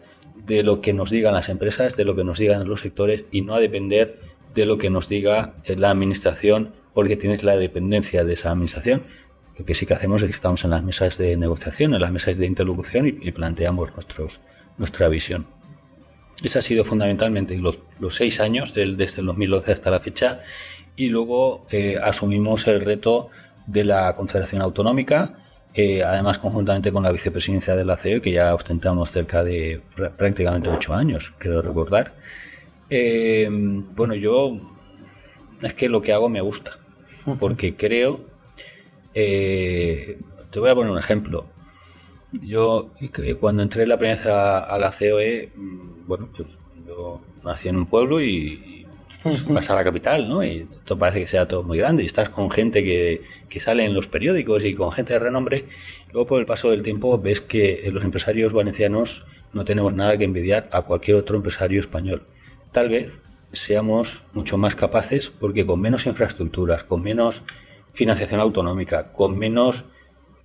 de 0.47 0.63
lo 0.63 0.81
que 0.81 0.93
nos 0.93 1.11
digan 1.11 1.35
las 1.35 1.49
empresas, 1.49 1.97
de 1.97 2.05
lo 2.05 2.15
que 2.15 2.25
nos 2.25 2.39
digan 2.39 2.69
los 2.69 2.81
sectores 2.81 3.25
y 3.31 3.41
no 3.41 3.55
a 3.55 3.61
depender 3.61 4.21
de 4.55 4.67
lo 4.67 4.79
que 4.79 4.91
nos 4.91 5.09
diga 5.09 5.55
eh, 5.65 5.77
la 5.77 5.91
administración, 5.91 6.73
porque 6.93 7.17
tienes 7.17 7.43
la 7.43 7.57
dependencia 7.57 8.25
de 8.25 8.35
esa 8.35 8.51
administración. 8.51 9.03
Lo 9.59 9.65
que 9.65 9.75
sí 9.75 9.87
que 9.87 9.95
hacemos 9.95 10.23
es 10.23 10.29
que 10.29 10.35
estamos 10.35 10.65
en 10.65 10.71
las 10.71 10.83
mesas 10.83 11.17
de 11.19 11.37
negociación, 11.37 11.95
en 11.95 12.01
las 12.01 12.13
mesas 12.13 12.37
de 12.37 12.47
interlocución 12.47 13.07
y, 13.07 13.31
planteamos 13.33 13.95
nuestros, 13.95 14.41
nuestra 14.77 15.09
visión. 15.09 15.47
Ese 16.43 16.59
ha 16.59 16.63
sido 16.63 16.85
fundamentalmente 16.85 17.57
los, 17.57 17.79
los 17.99 18.17
seis 18.17 18.41
años, 18.41 18.75
del, 18.75 18.97
desde 18.97 19.21
el 19.21 19.27
2012 19.27 19.73
hasta 19.73 19.91
la 19.91 20.01
fecha, 20.01 20.41
y 20.95 21.09
luego 21.09 21.67
eh, 21.71 21.99
asumimos 22.03 22.67
el 22.67 22.83
reto 22.83 23.31
de 23.67 23.85
la 23.85 24.15
Confederación 24.15 24.63
Autonómica, 24.63 25.39
eh, 25.75 26.03
además 26.03 26.39
conjuntamente 26.39 26.93
con 26.93 27.03
la 27.03 27.13
vicepresidencia 27.13 27.77
de 27.77 27.85
la 27.85 27.97
CE, 27.97 28.21
que 28.21 28.33
ya 28.33 28.55
ostentamos 28.55 29.11
cerca 29.11 29.45
de 29.45 29.81
prácticamente 30.17 30.71
ocho 30.71 30.95
años, 30.95 31.33
quiero 31.39 31.63
recordar. 31.63 32.15
Eh, 32.89 33.49
bueno, 33.51 34.15
yo 34.15 34.59
es 35.63 35.75
que 35.75 35.89
lo 35.89 36.01
que 36.01 36.13
hago 36.13 36.29
me 36.29 36.41
gusta, 36.41 36.79
porque 37.39 37.77
creo, 37.77 38.21
eh, 39.19 40.19
te 40.51 40.61
voy 40.61 40.69
a 40.69 40.75
poner 40.75 40.93
un 40.93 40.99
ejemplo. 40.99 41.47
Yo 42.33 42.91
cuando 43.41 43.63
entré 43.63 43.85
en 43.85 43.89
la 43.89 43.97
primera 43.97 44.19
vez 44.19 44.27
a, 44.27 44.77
la 44.79 44.91
COE, 44.91 45.53
mm, 45.55 46.07
bueno, 46.07 46.29
pues 46.37 46.49
yo 46.87 47.23
nací 47.43 47.69
en 47.69 47.77
un 47.77 47.87
pueblo 47.87 48.21
y, 48.21 48.87
vas 49.49 49.71
a 49.71 49.75
la 49.75 49.83
capital, 49.83 50.29
¿no? 50.29 50.45
Y 50.45 50.69
esto 50.71 50.99
parece 50.99 51.21
que 51.21 51.29
sea 51.29 51.49
todo 51.49 51.63
muy 51.63 51.79
grande 51.79 52.03
y 52.03 52.07
estás 52.07 52.29
con 52.29 52.51
gente 52.51 52.85
que, 52.85 53.23
que 53.49 53.59
sale 53.59 53.85
en 53.85 53.95
los 53.95 54.07
periódicos 54.07 54.65
y 54.65 54.75
con 54.75 54.93
gente 54.93 55.15
de 55.15 55.19
renombre. 55.19 55.65
Luego, 56.13 56.27
por 56.27 56.41
el 56.41 56.47
paso 56.47 56.71
del 56.71 56.83
tiempo, 56.83 57.19
ves 57.19 57.41
que 57.41 57.89
los 57.91 58.05
empresarios 58.05 58.53
valencianos 58.53 59.25
no 59.55 59.65
tenemos 59.65 59.95
nada 59.95 60.19
que 60.19 60.25
envidiar 60.25 60.69
a 60.73 60.83
cualquier 60.83 61.17
otro 61.17 61.37
empresario 61.37 61.81
español. 61.81 62.23
Tal 62.71 62.91
vez 62.91 63.19
seamos 63.53 64.23
mucho 64.35 64.59
más 64.59 64.77
capaces 64.77 65.31
porque 65.31 65.65
con 65.65 65.81
menos 65.81 66.05
infraestructuras, 66.07 66.85
con 66.85 67.03
menos 67.03 67.43
financiación 67.97 68.41
autonómica, 68.41 69.11
con 69.13 69.39
menos 69.39 69.85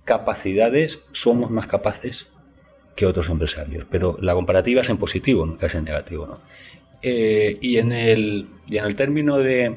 capacidades, 0.04 1.00
somos 1.12 1.50
más 1.50 1.66
capaces 1.66 2.26
que 2.96 3.06
otros 3.06 3.28
empresarios. 3.28 3.86
Pero 3.90 4.16
la 4.20 4.34
comparativa 4.34 4.80
es 4.80 4.88
en 4.88 4.96
positivo, 4.96 5.46
nunca 5.46 5.66
es 5.66 5.74
en 5.74 5.84
negativo. 5.84 6.26
¿no? 6.26 6.40
Eh, 7.02 7.58
y, 7.60 7.76
en 7.76 7.92
el, 7.92 8.48
y 8.66 8.78
en 8.78 8.84
el 8.84 8.96
término 8.96 9.38
de, 9.38 9.76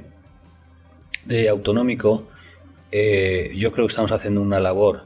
de 1.25 1.49
autonómico, 1.49 2.27
eh, 2.91 3.51
yo 3.55 3.71
creo 3.71 3.85
que 3.85 3.91
estamos 3.91 4.11
haciendo 4.13 4.41
una 4.41 4.59
labor 4.59 5.05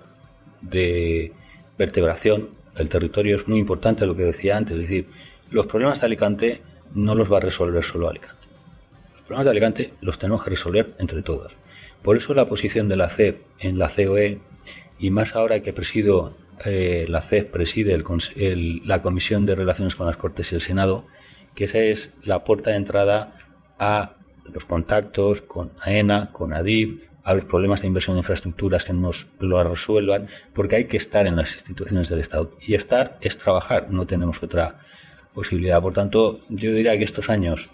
de 0.62 1.34
vertebración. 1.78 2.50
El 2.76 2.88
territorio 2.88 3.36
es 3.36 3.48
muy 3.48 3.60
importante, 3.60 4.06
lo 4.06 4.16
que 4.16 4.24
decía 4.24 4.58
antes, 4.58 4.76
es 4.76 4.82
decir, 4.82 5.08
los 5.50 5.66
problemas 5.66 6.00
de 6.00 6.06
Alicante 6.06 6.62
no 6.94 7.16
los 7.16 7.32
va 7.32 7.38
a 7.38 7.42
resolver 7.42 7.84
solo 7.84 8.10
Alicante. 8.10 8.48
Los 9.14 9.24
problemas 9.24 9.46
de 9.46 9.52
Alicante 9.52 9.94
los 10.02 10.20
tenemos 10.20 10.44
que 10.44 10.52
resolver 10.52 10.94
entre 11.00 11.24
todos. 11.24 11.56
Por 12.02 12.18
eso 12.18 12.34
la 12.34 12.48
posición 12.48 12.88
de 12.90 12.96
la 12.96 13.10
CEP 13.10 13.42
en 13.60 13.78
la 13.78 13.90
COE 13.90 14.40
y 15.00 15.12
más 15.12 15.36
ahora 15.36 15.62
que 15.62 15.74
presido 15.74 16.36
eh, 16.66 17.06
la 17.08 17.22
CEF 17.22 17.46
preside 17.46 18.02
la 18.86 19.02
Comisión 19.02 19.46
de 19.46 19.56
Relaciones 19.56 19.96
con 19.96 20.08
las 20.08 20.18
Cortes 20.18 20.52
y 20.52 20.56
el 20.56 20.62
Senado, 20.62 21.06
que 21.56 21.66
esa 21.66 21.80
es 21.80 22.12
la 22.24 22.44
puerta 22.44 22.72
de 22.72 22.78
entrada 22.78 23.36
a 23.80 24.16
los 24.54 24.66
contactos 24.66 25.42
con 25.42 25.72
AENA, 25.82 26.32
con 26.32 26.54
ADIV, 26.54 27.10
a 27.24 27.34
los 27.34 27.46
problemas 27.46 27.82
de 27.82 27.88
inversión 27.88 28.16
en 28.16 28.20
infraestructuras 28.20 28.86
que 28.86 28.94
nos 28.94 29.28
lo 29.40 29.64
resuelvan, 29.64 30.28
porque 30.54 30.78
hay 30.78 30.86
que 30.86 30.98
estar 30.98 31.28
en 31.28 31.36
las 31.36 31.54
instituciones 31.54 32.10
del 32.10 32.20
Estado. 32.20 32.52
Y 32.60 32.74
estar 32.74 33.18
es 33.22 33.38
trabajar, 33.38 33.92
no 33.92 34.08
tenemos 34.08 34.42
otra 34.42 34.80
posibilidad. 35.34 35.82
Por 35.82 35.94
tanto, 35.94 36.40
yo 36.50 36.74
diría 36.74 36.98
que 36.98 37.04
estos 37.04 37.30
años 37.30 37.70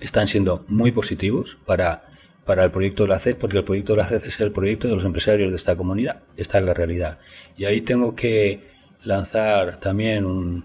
están 0.00 0.26
siendo 0.26 0.64
muy 0.68 0.90
positivos 0.90 1.58
para, 1.64 2.11
para 2.44 2.64
el 2.64 2.70
proyecto 2.70 3.04
de 3.04 3.10
la 3.10 3.18
CED, 3.18 3.36
porque 3.36 3.58
el 3.58 3.64
proyecto 3.64 3.92
de 3.92 3.98
la 3.98 4.08
CED 4.08 4.24
es 4.24 4.40
el 4.40 4.52
proyecto 4.52 4.88
de 4.88 4.96
los 4.96 5.04
empresarios 5.04 5.50
de 5.50 5.56
esta 5.56 5.76
comunidad. 5.76 6.22
Esta 6.36 6.58
es 6.58 6.64
la 6.64 6.74
realidad. 6.74 7.18
Y 7.56 7.64
ahí 7.64 7.82
tengo 7.82 8.14
que 8.16 8.72
lanzar 9.04 9.78
también 9.78 10.24
un, 10.24 10.64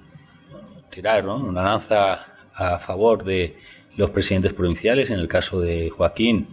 tirar 0.89 1.23
¿no? 1.23 1.37
una 1.37 1.63
lanza 1.63 2.25
a 2.53 2.79
favor 2.79 3.23
de 3.23 3.55
los 3.95 4.09
presidentes 4.09 4.53
provinciales, 4.53 5.09
en 5.09 5.19
el 5.19 5.27
caso 5.27 5.59
de 5.61 5.89
Joaquín, 5.89 6.47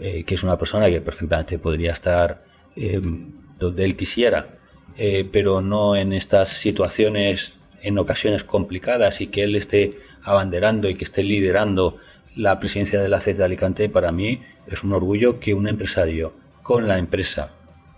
eh, 0.00 0.22
que 0.24 0.34
es 0.34 0.42
una 0.42 0.56
persona 0.56 0.88
que 0.88 1.00
perfectamente 1.00 1.58
podría 1.58 1.92
estar 1.92 2.44
eh, 2.76 3.00
donde 3.58 3.84
él 3.84 3.96
quisiera, 3.96 4.58
eh, 4.96 5.28
pero 5.30 5.60
no 5.60 5.96
en 5.96 6.12
estas 6.12 6.50
situaciones, 6.50 7.56
en 7.82 7.98
ocasiones 7.98 8.44
complicadas, 8.44 9.20
y 9.20 9.28
que 9.28 9.42
él 9.42 9.56
esté 9.56 9.98
abanderando 10.22 10.88
y 10.88 10.94
que 10.94 11.04
esté 11.04 11.22
liderando 11.22 11.96
la 12.36 12.60
presidencia 12.60 13.00
de 13.00 13.08
la 13.08 13.20
CED 13.20 13.38
de 13.38 13.44
Alicante, 13.44 13.88
para 13.88 14.12
mí 14.12 14.42
es 14.70 14.84
un 14.84 14.92
orgullo 14.92 15.40
que 15.40 15.54
un 15.54 15.68
empresario 15.68 16.32
con 16.62 16.86
la 16.86 16.98
empresa 16.98 17.52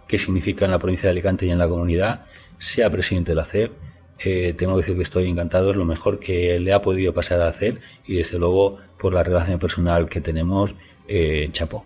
que 0.06 0.18
significa 0.18 0.64
en 0.64 0.70
la 0.70 0.78
provincia 0.78 1.06
de 1.08 1.12
Alicante 1.12 1.46
y 1.46 1.50
en 1.50 1.58
la 1.58 1.68
comunidad 1.68 2.26
sea 2.58 2.90
presidente 2.90 3.32
de 3.32 3.36
la 3.36 3.44
CED. 3.44 3.70
tengo 4.56 4.74
que 4.74 4.82
decir 4.82 4.96
que 4.96 5.02
estoy 5.02 5.28
encantado, 5.28 5.70
es 5.70 5.76
lo 5.76 5.84
mejor 5.84 6.18
que 6.20 6.58
le 6.58 6.72
ha 6.72 6.82
podido 6.82 7.14
pasar 7.14 7.40
a 7.42 7.52
CED 7.52 7.78
y 8.06 8.16
desde 8.16 8.38
luego 8.38 8.78
por 8.98 9.14
la 9.14 9.22
relación 9.22 9.58
personal 9.58 10.08
que 10.08 10.20
tenemos, 10.20 10.74
eh, 11.08 11.48
chapó. 11.52 11.84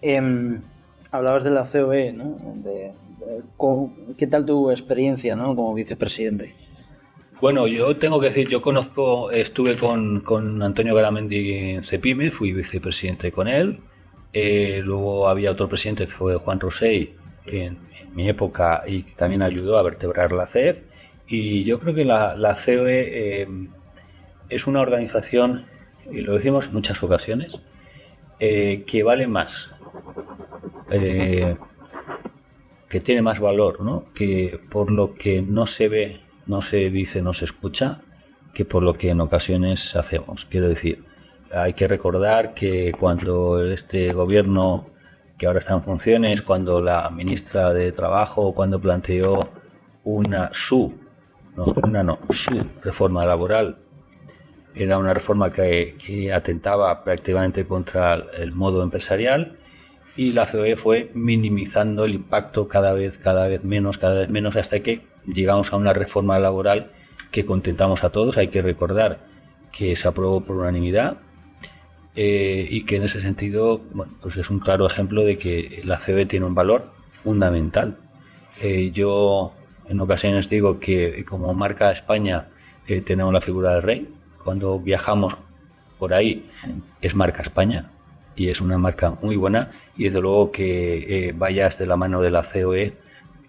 Em, 0.00 0.60
hablabas 1.10 1.44
de 1.44 1.50
la 1.50 1.64
COE, 1.64 2.12
¿no? 2.12 2.36
¿Qué 4.16 4.26
tal 4.26 4.44
tu 4.44 4.70
experiencia 4.70 5.36
¿no? 5.36 5.54
como 5.54 5.74
vicepresidente? 5.74 6.54
Bueno, 7.42 7.66
yo 7.66 7.96
tengo 7.96 8.20
que 8.20 8.28
decir, 8.28 8.48
yo 8.48 8.62
conozco, 8.62 9.32
estuve 9.32 9.74
con, 9.74 10.62
Antonio 10.62 10.94
Garamendi 10.94 11.52
en 11.54 11.82
Cepime, 11.82 12.30
fui 12.30 12.52
vicepresidente 12.52 13.32
con 13.32 13.48
él. 13.48 13.80
Eh, 14.32 14.80
luego 14.84 15.26
había 15.26 15.50
otro 15.50 15.68
presidente 15.68 16.06
que 16.06 16.12
fue 16.12 16.36
Juan 16.36 16.60
Rosell, 16.60 17.16
en, 17.46 17.78
en, 18.00 18.14
mi 18.14 18.28
época, 18.28 18.84
y 18.86 19.02
también 19.02 19.42
ayudó 19.42 19.76
a 19.76 19.82
vertebrar 19.82 20.30
la 20.30 20.46
CEP. 20.46 20.84
Y 21.26 21.64
yo 21.64 21.80
creo 21.80 21.96
que 21.96 22.04
la, 22.04 22.36
la 22.36 22.54
COE 22.54 23.40
eh, 23.42 23.48
es 24.48 24.68
una 24.68 24.80
organización, 24.80 25.66
y 26.12 26.20
lo 26.20 26.34
decimos 26.34 26.66
en 26.66 26.74
muchas 26.74 27.02
ocasiones, 27.02 27.58
eh, 28.38 28.84
que 28.86 29.02
vale 29.02 29.26
más, 29.26 29.68
que 30.88 31.56
tiene 33.02 33.20
más 33.20 33.40
valor, 33.40 33.80
¿no? 33.80 34.04
que 34.14 34.60
por 34.70 34.92
lo 34.92 35.14
que 35.14 35.42
no 35.42 35.66
se 35.66 35.88
ve, 35.88 36.20
no 36.46 36.60
se 36.60 36.90
dice, 36.90 37.22
no 37.22 37.32
se 37.32 37.44
escucha, 37.44 38.00
que 38.54 38.64
por 38.64 38.82
lo 38.82 38.94
que 38.94 39.10
en 39.10 39.20
ocasiones 39.20 39.96
hacemos. 39.96 40.44
Quiero 40.44 40.68
decir, 40.68 41.04
hay 41.52 41.74
que 41.74 41.88
recordar 41.88 42.54
que 42.54 42.92
cuando 42.98 43.62
este 43.64 44.12
gobierno 44.12 44.86
que 45.38 45.46
ahora 45.46 45.58
está 45.58 45.74
en 45.74 45.82
funciones, 45.82 46.42
cuando 46.42 46.80
la 46.80 47.10
ministra 47.10 47.72
de 47.72 47.90
Trabajo, 47.90 48.54
cuando 48.54 48.80
planteó 48.80 49.50
una 50.04 50.50
su, 50.52 50.94
no, 51.56 51.64
una 51.82 52.02
no, 52.02 52.18
su 52.30 52.64
reforma 52.82 53.26
laboral 53.26 53.78
era 54.74 54.98
una 54.98 55.12
reforma 55.12 55.52
que, 55.52 56.32
atentaba 56.34 57.04
prácticamente 57.04 57.66
contra 57.66 58.14
el 58.38 58.52
modo 58.52 58.82
empresarial 58.82 59.58
y 60.16 60.32
la 60.32 60.46
COE 60.46 60.76
fue 60.76 61.10
minimizando 61.14 62.04
el 62.04 62.14
impacto 62.14 62.68
cada 62.68 62.92
vez, 62.92 63.18
cada 63.18 63.48
vez 63.48 63.64
menos, 63.64 63.98
cada 63.98 64.20
vez 64.20 64.28
menos, 64.28 64.56
hasta 64.56 64.80
que 64.80 65.02
llegamos 65.26 65.72
a 65.72 65.76
una 65.76 65.92
reforma 65.92 66.38
laboral 66.38 66.92
que 67.30 67.44
contentamos 67.44 68.04
a 68.04 68.10
todos. 68.10 68.36
Hay 68.36 68.48
que 68.48 68.62
recordar 68.62 69.20
que 69.72 69.96
se 69.96 70.06
aprobó 70.08 70.42
por 70.42 70.56
unanimidad 70.56 71.18
eh, 72.14 72.66
y 72.70 72.84
que 72.84 72.96
en 72.96 73.04
ese 73.04 73.20
sentido 73.20 73.80
pues 74.20 74.36
es 74.36 74.50
un 74.50 74.60
claro 74.60 74.86
ejemplo 74.86 75.24
de 75.24 75.38
que 75.38 75.82
la 75.84 75.98
COE 75.98 76.26
tiene 76.26 76.46
un 76.46 76.54
valor 76.54 76.92
fundamental. 77.22 77.96
Eh, 78.60 78.90
yo 78.92 79.54
en 79.88 80.00
ocasiones 80.00 80.48
digo 80.48 80.78
que 80.78 81.24
como 81.24 81.52
marca 81.54 81.90
España 81.90 82.48
eh, 82.86 83.00
tenemos 83.00 83.32
la 83.32 83.40
figura 83.40 83.74
del 83.74 83.82
rey, 83.82 84.14
cuando 84.42 84.78
viajamos 84.78 85.36
por 85.98 86.12
ahí 86.12 86.50
es 87.00 87.14
marca 87.14 87.42
España 87.42 87.90
y 88.34 88.48
es 88.48 88.60
una 88.60 88.78
marca 88.78 89.18
muy 89.22 89.36
buena 89.36 89.70
y 89.96 90.04
desde 90.04 90.20
luego 90.20 90.50
que 90.50 91.28
eh, 91.28 91.32
vayas 91.36 91.78
de 91.78 91.86
la 91.86 91.96
mano 91.96 92.20
de 92.20 92.30
la 92.30 92.42
COE 92.42 92.96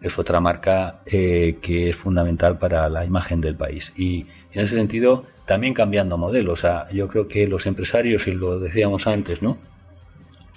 es 0.03 0.19
otra 0.19 0.39
marca 0.39 1.01
eh, 1.07 1.57
que 1.61 1.89
es 1.89 1.95
fundamental 1.95 2.59
para 2.59 2.87
la 2.89 3.05
imagen 3.05 3.41
del 3.41 3.55
país 3.55 3.91
y 3.97 4.27
en 4.51 4.61
ese 4.61 4.75
sentido 4.75 5.25
también 5.45 5.73
cambiando 5.73 6.17
modelos. 6.17 6.53
O 6.53 6.61
sea, 6.61 6.87
yo 6.91 7.07
creo 7.07 7.27
que 7.27 7.47
los 7.47 7.65
empresarios, 7.65 8.27
y 8.27 8.31
lo 8.31 8.59
decíamos 8.59 9.07
antes, 9.07 9.41
¿no? 9.41 9.57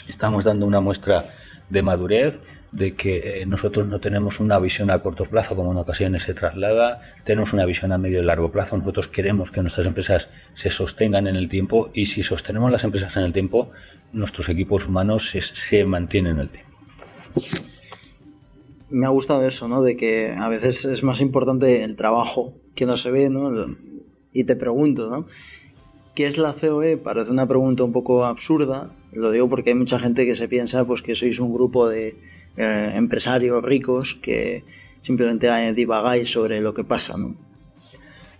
Estamos 0.08 0.44
dando 0.44 0.66
una 0.66 0.80
muestra 0.80 1.34
de 1.68 1.82
madurez, 1.82 2.40
de 2.72 2.94
que 2.94 3.40
eh, 3.40 3.46
nosotros 3.46 3.86
no 3.86 4.00
tenemos 4.00 4.38
una 4.38 4.58
visión 4.58 4.90
a 4.90 4.98
corto 4.98 5.24
plazo 5.24 5.56
como 5.56 5.72
en 5.72 5.78
ocasiones 5.78 6.24
se 6.24 6.34
traslada, 6.34 7.00
tenemos 7.24 7.52
una 7.52 7.64
visión 7.64 7.92
a 7.92 7.98
medio 7.98 8.20
y 8.20 8.24
largo 8.24 8.52
plazo. 8.52 8.76
Nosotros 8.76 9.08
queremos 9.08 9.50
que 9.50 9.62
nuestras 9.62 9.86
empresas 9.86 10.28
se 10.54 10.70
sostengan 10.70 11.26
en 11.26 11.36
el 11.36 11.48
tiempo 11.48 11.90
y 11.94 12.06
si 12.06 12.22
sostenemos 12.22 12.70
las 12.70 12.84
empresas 12.84 13.16
en 13.16 13.24
el 13.24 13.32
tiempo, 13.32 13.70
nuestros 14.12 14.48
equipos 14.48 14.86
humanos 14.86 15.30
se, 15.30 15.84
mantienen 15.84 16.34
en 16.34 16.40
el 16.40 16.48
tiempo. 16.50 16.76
Me 18.88 19.06
ha 19.06 19.10
gustado 19.10 19.46
eso, 19.46 19.68
¿no? 19.68 19.82
De 19.82 19.96
que 19.96 20.34
a 20.36 20.48
veces 20.48 20.84
es 20.84 21.02
más 21.02 21.20
importante 21.20 21.82
el 21.82 21.96
trabajo 21.96 22.54
que 22.74 22.86
no 22.86 22.96
se 22.96 23.10
ve, 23.10 23.28
¿no? 23.30 23.52
Y 24.32 24.44
te 24.44 24.56
pregunto, 24.56 25.10
¿no? 25.10 25.26
¿Qué 26.14 26.26
es 26.26 26.38
la 26.38 26.54
COE? 26.54 26.96
Parece 26.96 27.30
una 27.30 27.46
pregunta 27.46 27.84
un 27.84 27.92
poco 27.92 28.24
absurda. 28.24 28.90
Lo 29.12 29.30
digo 29.30 29.48
porque 29.48 29.70
hay 29.70 29.76
mucha 29.76 29.98
gente 29.98 30.24
que 30.24 30.34
se 30.34 30.48
piensa 30.48 30.84
pues 30.86 31.02
que 31.02 31.14
sois 31.14 31.38
un 31.40 31.52
grupo 31.52 31.88
de 31.88 32.16
eh, 32.56 32.92
empresarios 32.94 33.62
ricos 33.62 34.14
que 34.14 34.64
simplemente 35.02 35.50
divagáis 35.74 36.30
sobre 36.30 36.60
lo 36.60 36.72
que 36.72 36.84
pasa, 36.84 37.16
¿no? 37.18 37.36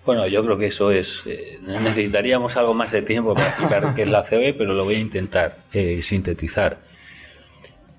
Bueno, 0.06 0.26
yo 0.28 0.44
creo 0.44 0.56
que 0.56 0.68
eso 0.68 0.90
es. 0.90 1.22
Eh, 1.26 1.59
necesitaríamos 1.66 2.56
algo 2.56 2.72
más 2.72 2.92
de 2.92 3.02
tiempo 3.02 3.35
para 3.35 3.48
explicar 3.48 3.94
qué 3.94 4.02
es 4.02 4.09
la 4.09 4.24
COE, 4.24 4.54
pero 4.54 4.72
lo 4.72 4.85
voy 4.85 4.94
a 4.94 5.00
intentar 5.00 5.64
eh, 5.72 6.00
sintetizar. 6.00 6.86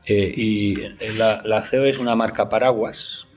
Y 0.08 0.76
la, 1.18 1.68
COE 1.70 1.90
es 1.90 1.98
una 1.98 2.16
marca 2.16 2.50
paraguas, 2.50 3.28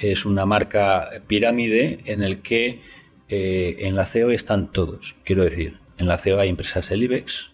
es 0.00 0.24
una 0.24 0.46
marca 0.46 1.22
pirámide 1.26 2.00
en 2.06 2.22
el 2.22 2.42
que 2.42 2.80
en 3.28 3.94
la 3.94 4.06
COE 4.06 4.34
están 4.34 4.72
todos. 4.72 5.14
Quiero 5.24 5.44
decir, 5.44 5.78
en 5.98 6.08
la 6.08 6.18
COE 6.18 6.40
hay 6.40 6.48
empresas 6.48 6.88
del 6.88 7.04
IBEX, 7.04 7.50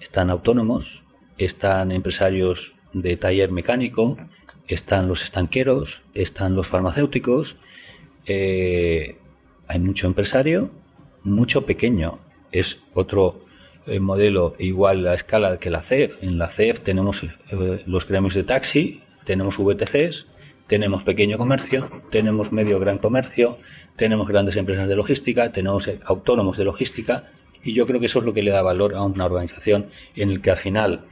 están 0.00 0.30
autónomos, 0.30 1.02
están 1.38 1.90
empresarios 1.90 2.74
de 2.92 3.16
taller 3.16 3.50
mecánico, 3.50 4.16
están 4.66 5.08
los 5.08 5.24
estanqueros, 5.24 6.02
están 6.14 6.54
los 6.54 6.66
farmacéuticos, 6.66 7.56
eh, 8.26 9.18
hay 9.66 9.78
mucho 9.78 10.06
empresario, 10.06 10.70
mucho 11.22 11.66
pequeño. 11.66 12.18
Es 12.52 12.78
otro 12.92 13.44
eh, 13.86 14.00
modelo 14.00 14.54
igual 14.58 15.06
a 15.06 15.14
escala 15.14 15.58
que 15.58 15.70
la 15.70 15.82
CEF. 15.82 16.22
En 16.22 16.38
la 16.38 16.48
CEF 16.48 16.80
tenemos 16.80 17.22
eh, 17.22 17.82
los 17.86 18.06
gremios 18.06 18.34
de 18.34 18.44
taxi, 18.44 19.02
tenemos 19.24 19.58
VTCs, 19.58 20.26
tenemos 20.66 21.04
pequeño 21.04 21.38
comercio, 21.38 21.90
tenemos 22.10 22.52
medio 22.52 22.78
gran 22.78 22.98
comercio, 22.98 23.58
tenemos 23.96 24.28
grandes 24.28 24.56
empresas 24.56 24.88
de 24.88 24.96
logística, 24.96 25.52
tenemos 25.52 25.88
autónomos 26.04 26.56
de 26.56 26.64
logística, 26.64 27.30
y 27.62 27.72
yo 27.72 27.86
creo 27.86 28.00
que 28.00 28.06
eso 28.06 28.18
es 28.18 28.24
lo 28.24 28.34
que 28.34 28.42
le 28.42 28.50
da 28.50 28.62
valor 28.62 28.94
a 28.94 29.02
una 29.02 29.24
organización 29.24 29.86
en 30.16 30.30
el 30.30 30.40
que 30.40 30.50
al 30.50 30.56
final 30.58 31.04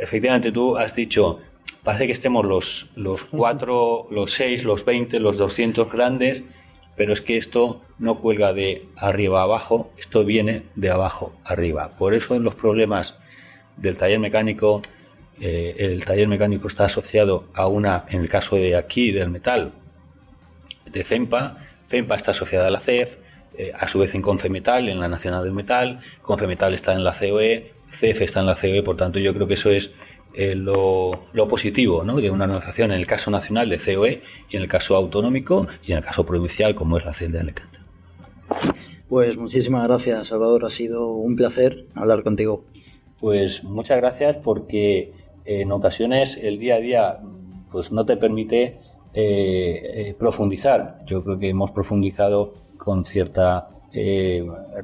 efectivamente 0.00 0.52
tú 0.52 0.76
has 0.76 0.94
dicho, 0.94 1.40
parece 1.82 2.06
que 2.06 2.12
estemos 2.12 2.44
los, 2.44 2.86
los 2.96 3.24
cuatro, 3.24 4.06
los 4.10 4.32
seis, 4.32 4.64
los 4.64 4.84
veinte, 4.84 5.20
los 5.20 5.36
doscientos 5.36 5.90
grandes, 5.90 6.42
pero 6.98 7.12
es 7.12 7.20
que 7.22 7.38
esto 7.38 7.80
no 8.00 8.18
cuelga 8.18 8.52
de 8.52 8.88
arriba 8.96 9.42
abajo, 9.42 9.92
esto 9.96 10.24
viene 10.24 10.64
de 10.74 10.90
abajo 10.90 11.32
arriba. 11.44 11.96
Por 11.96 12.12
eso 12.12 12.34
en 12.34 12.42
los 12.42 12.56
problemas 12.56 13.14
del 13.76 13.96
taller 13.96 14.18
mecánico, 14.18 14.82
eh, 15.40 15.76
el 15.78 16.04
taller 16.04 16.26
mecánico 16.26 16.66
está 16.66 16.86
asociado 16.86 17.44
a 17.54 17.68
una, 17.68 18.04
en 18.08 18.20
el 18.22 18.28
caso 18.28 18.56
de 18.56 18.74
aquí, 18.74 19.12
del 19.12 19.30
metal, 19.30 19.72
de 20.86 21.04
FEMPA, 21.04 21.58
FEMPA 21.86 22.16
está 22.16 22.32
asociada 22.32 22.66
a 22.66 22.70
la 22.70 22.80
CEF, 22.80 23.16
eh, 23.56 23.70
a 23.78 23.86
su 23.86 24.00
vez 24.00 24.12
en 24.16 24.20
Confemetal, 24.20 24.88
en 24.88 24.98
la 24.98 25.06
Nacional 25.06 25.44
del 25.44 25.52
Metal, 25.52 26.00
Confemetal 26.20 26.74
está 26.74 26.94
en 26.94 27.04
la 27.04 27.16
COE, 27.16 27.74
CEF 27.92 28.22
está 28.22 28.40
en 28.40 28.46
la 28.46 28.56
COE, 28.56 28.82
por 28.82 28.96
tanto 28.96 29.20
yo 29.20 29.32
creo 29.32 29.46
que 29.46 29.54
eso 29.54 29.70
es 29.70 29.92
eh, 30.40 30.54
lo, 30.54 31.48
positivo 31.48 32.04
de 32.04 32.30
una 32.30 32.44
organización 32.44 32.92
en 32.92 33.00
el 33.00 33.08
caso 33.08 33.28
nacional 33.28 33.68
de 33.68 33.78
COE 33.78 34.22
y 34.48 34.54
en 34.56 34.62
el 34.62 34.68
caso 34.68 34.94
autonómico 34.94 35.66
y 35.84 35.90
en 35.90 35.98
el 35.98 36.04
caso 36.04 36.24
provincial 36.24 36.76
como 36.76 36.96
es 36.96 37.04
la 37.04 37.12
CEN 37.12 37.32
de 37.32 37.40
Alicante. 37.40 37.80
Pues 39.08 39.36
muchísimas 39.36 39.82
gracias, 39.88 40.28
Salvador. 40.28 40.64
Ha 40.64 40.70
sido 40.70 41.08
un 41.08 41.34
placer 41.34 41.86
hablar 41.96 42.22
contigo. 42.22 42.64
Pues 43.18 43.64
muchas 43.64 43.96
gracias 43.96 44.36
porque 44.36 45.10
en 45.44 45.72
ocasiones 45.72 46.38
el 46.40 46.60
día 46.60 46.76
a 46.76 46.78
día 46.78 47.20
pues 47.72 47.90
no 47.90 48.06
te 48.06 48.16
permite 48.16 48.78
eh, 49.14 49.14
eh, 49.14 50.16
profundizar. 50.16 51.00
Yo 51.04 51.24
creo 51.24 51.40
que 51.40 51.48
hemos 51.48 51.72
profundizado 51.72 52.54
con 52.76 53.04
cierta 53.04 53.70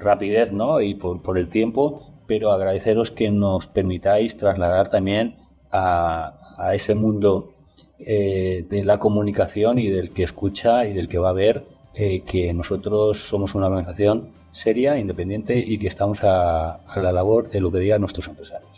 rapidez 0.01 0.51
¿no? 0.51 0.81
y 0.81 0.95
por, 0.95 1.23
por 1.23 1.39
el 1.39 1.49
tiempo, 1.49 2.03
pero 2.27 2.51
agradeceros 2.51 3.13
que 3.13 3.31
nos 3.31 3.69
permitáis 3.69 4.37
trasladar 4.37 4.91
también 4.91 5.44
a, 5.75 6.73
ese 6.73 6.95
mundo 6.95 7.53
eh, 7.99 8.65
de 8.69 8.85
la 8.85 8.99
comunicación 8.99 9.79
y 9.79 9.89
del 9.89 10.11
que 10.11 10.23
escucha 10.23 10.87
y 10.87 10.93
del 10.93 11.09
que 11.09 11.19
va 11.19 11.31
a 11.31 11.33
ver 11.33 11.65
eh, 11.95 12.21
que 12.21 12.53
nosotros 12.55 13.19
somos 13.19 13.55
una 13.55 13.67
organización 13.67 14.31
seria, 14.53 14.99
independiente 14.99 15.59
y 15.59 15.79
que 15.79 15.89
estamos 15.89 16.23
a, 16.23 16.75
a 16.75 17.01
la 17.01 17.13
labor 17.13 17.51
de 17.51 17.61
lo 17.61 17.73
que 17.73 17.79
digan 17.79 18.01
nuestros 18.01 18.29
empresarios. 18.29 18.71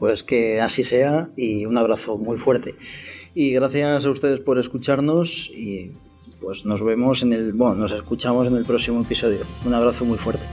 Pues 0.00 0.22
que 0.22 0.60
así 0.60 0.82
sea 0.82 1.30
y 1.36 1.64
un 1.66 1.78
abrazo 1.78 2.18
muy 2.18 2.38
fuerte. 2.38 2.74
Y 3.34 3.52
gracias 3.52 4.04
a 4.04 4.10
ustedes 4.10 4.40
por 4.40 4.58
escucharnos 4.58 5.48
y 5.54 5.92
pues 6.40 6.64
nos 6.64 6.82
vemos 6.82 7.22
en 7.22 7.32
el, 7.32 7.52
bueno, 7.52 7.76
nos 7.76 7.92
escuchamos 7.92 8.48
en 8.48 8.56
el 8.56 8.64
próximo 8.64 9.00
episodio. 9.00 9.40
Un 9.64 9.74
abrazo 9.74 10.04
muy 10.04 10.18
fuerte. 10.18 10.44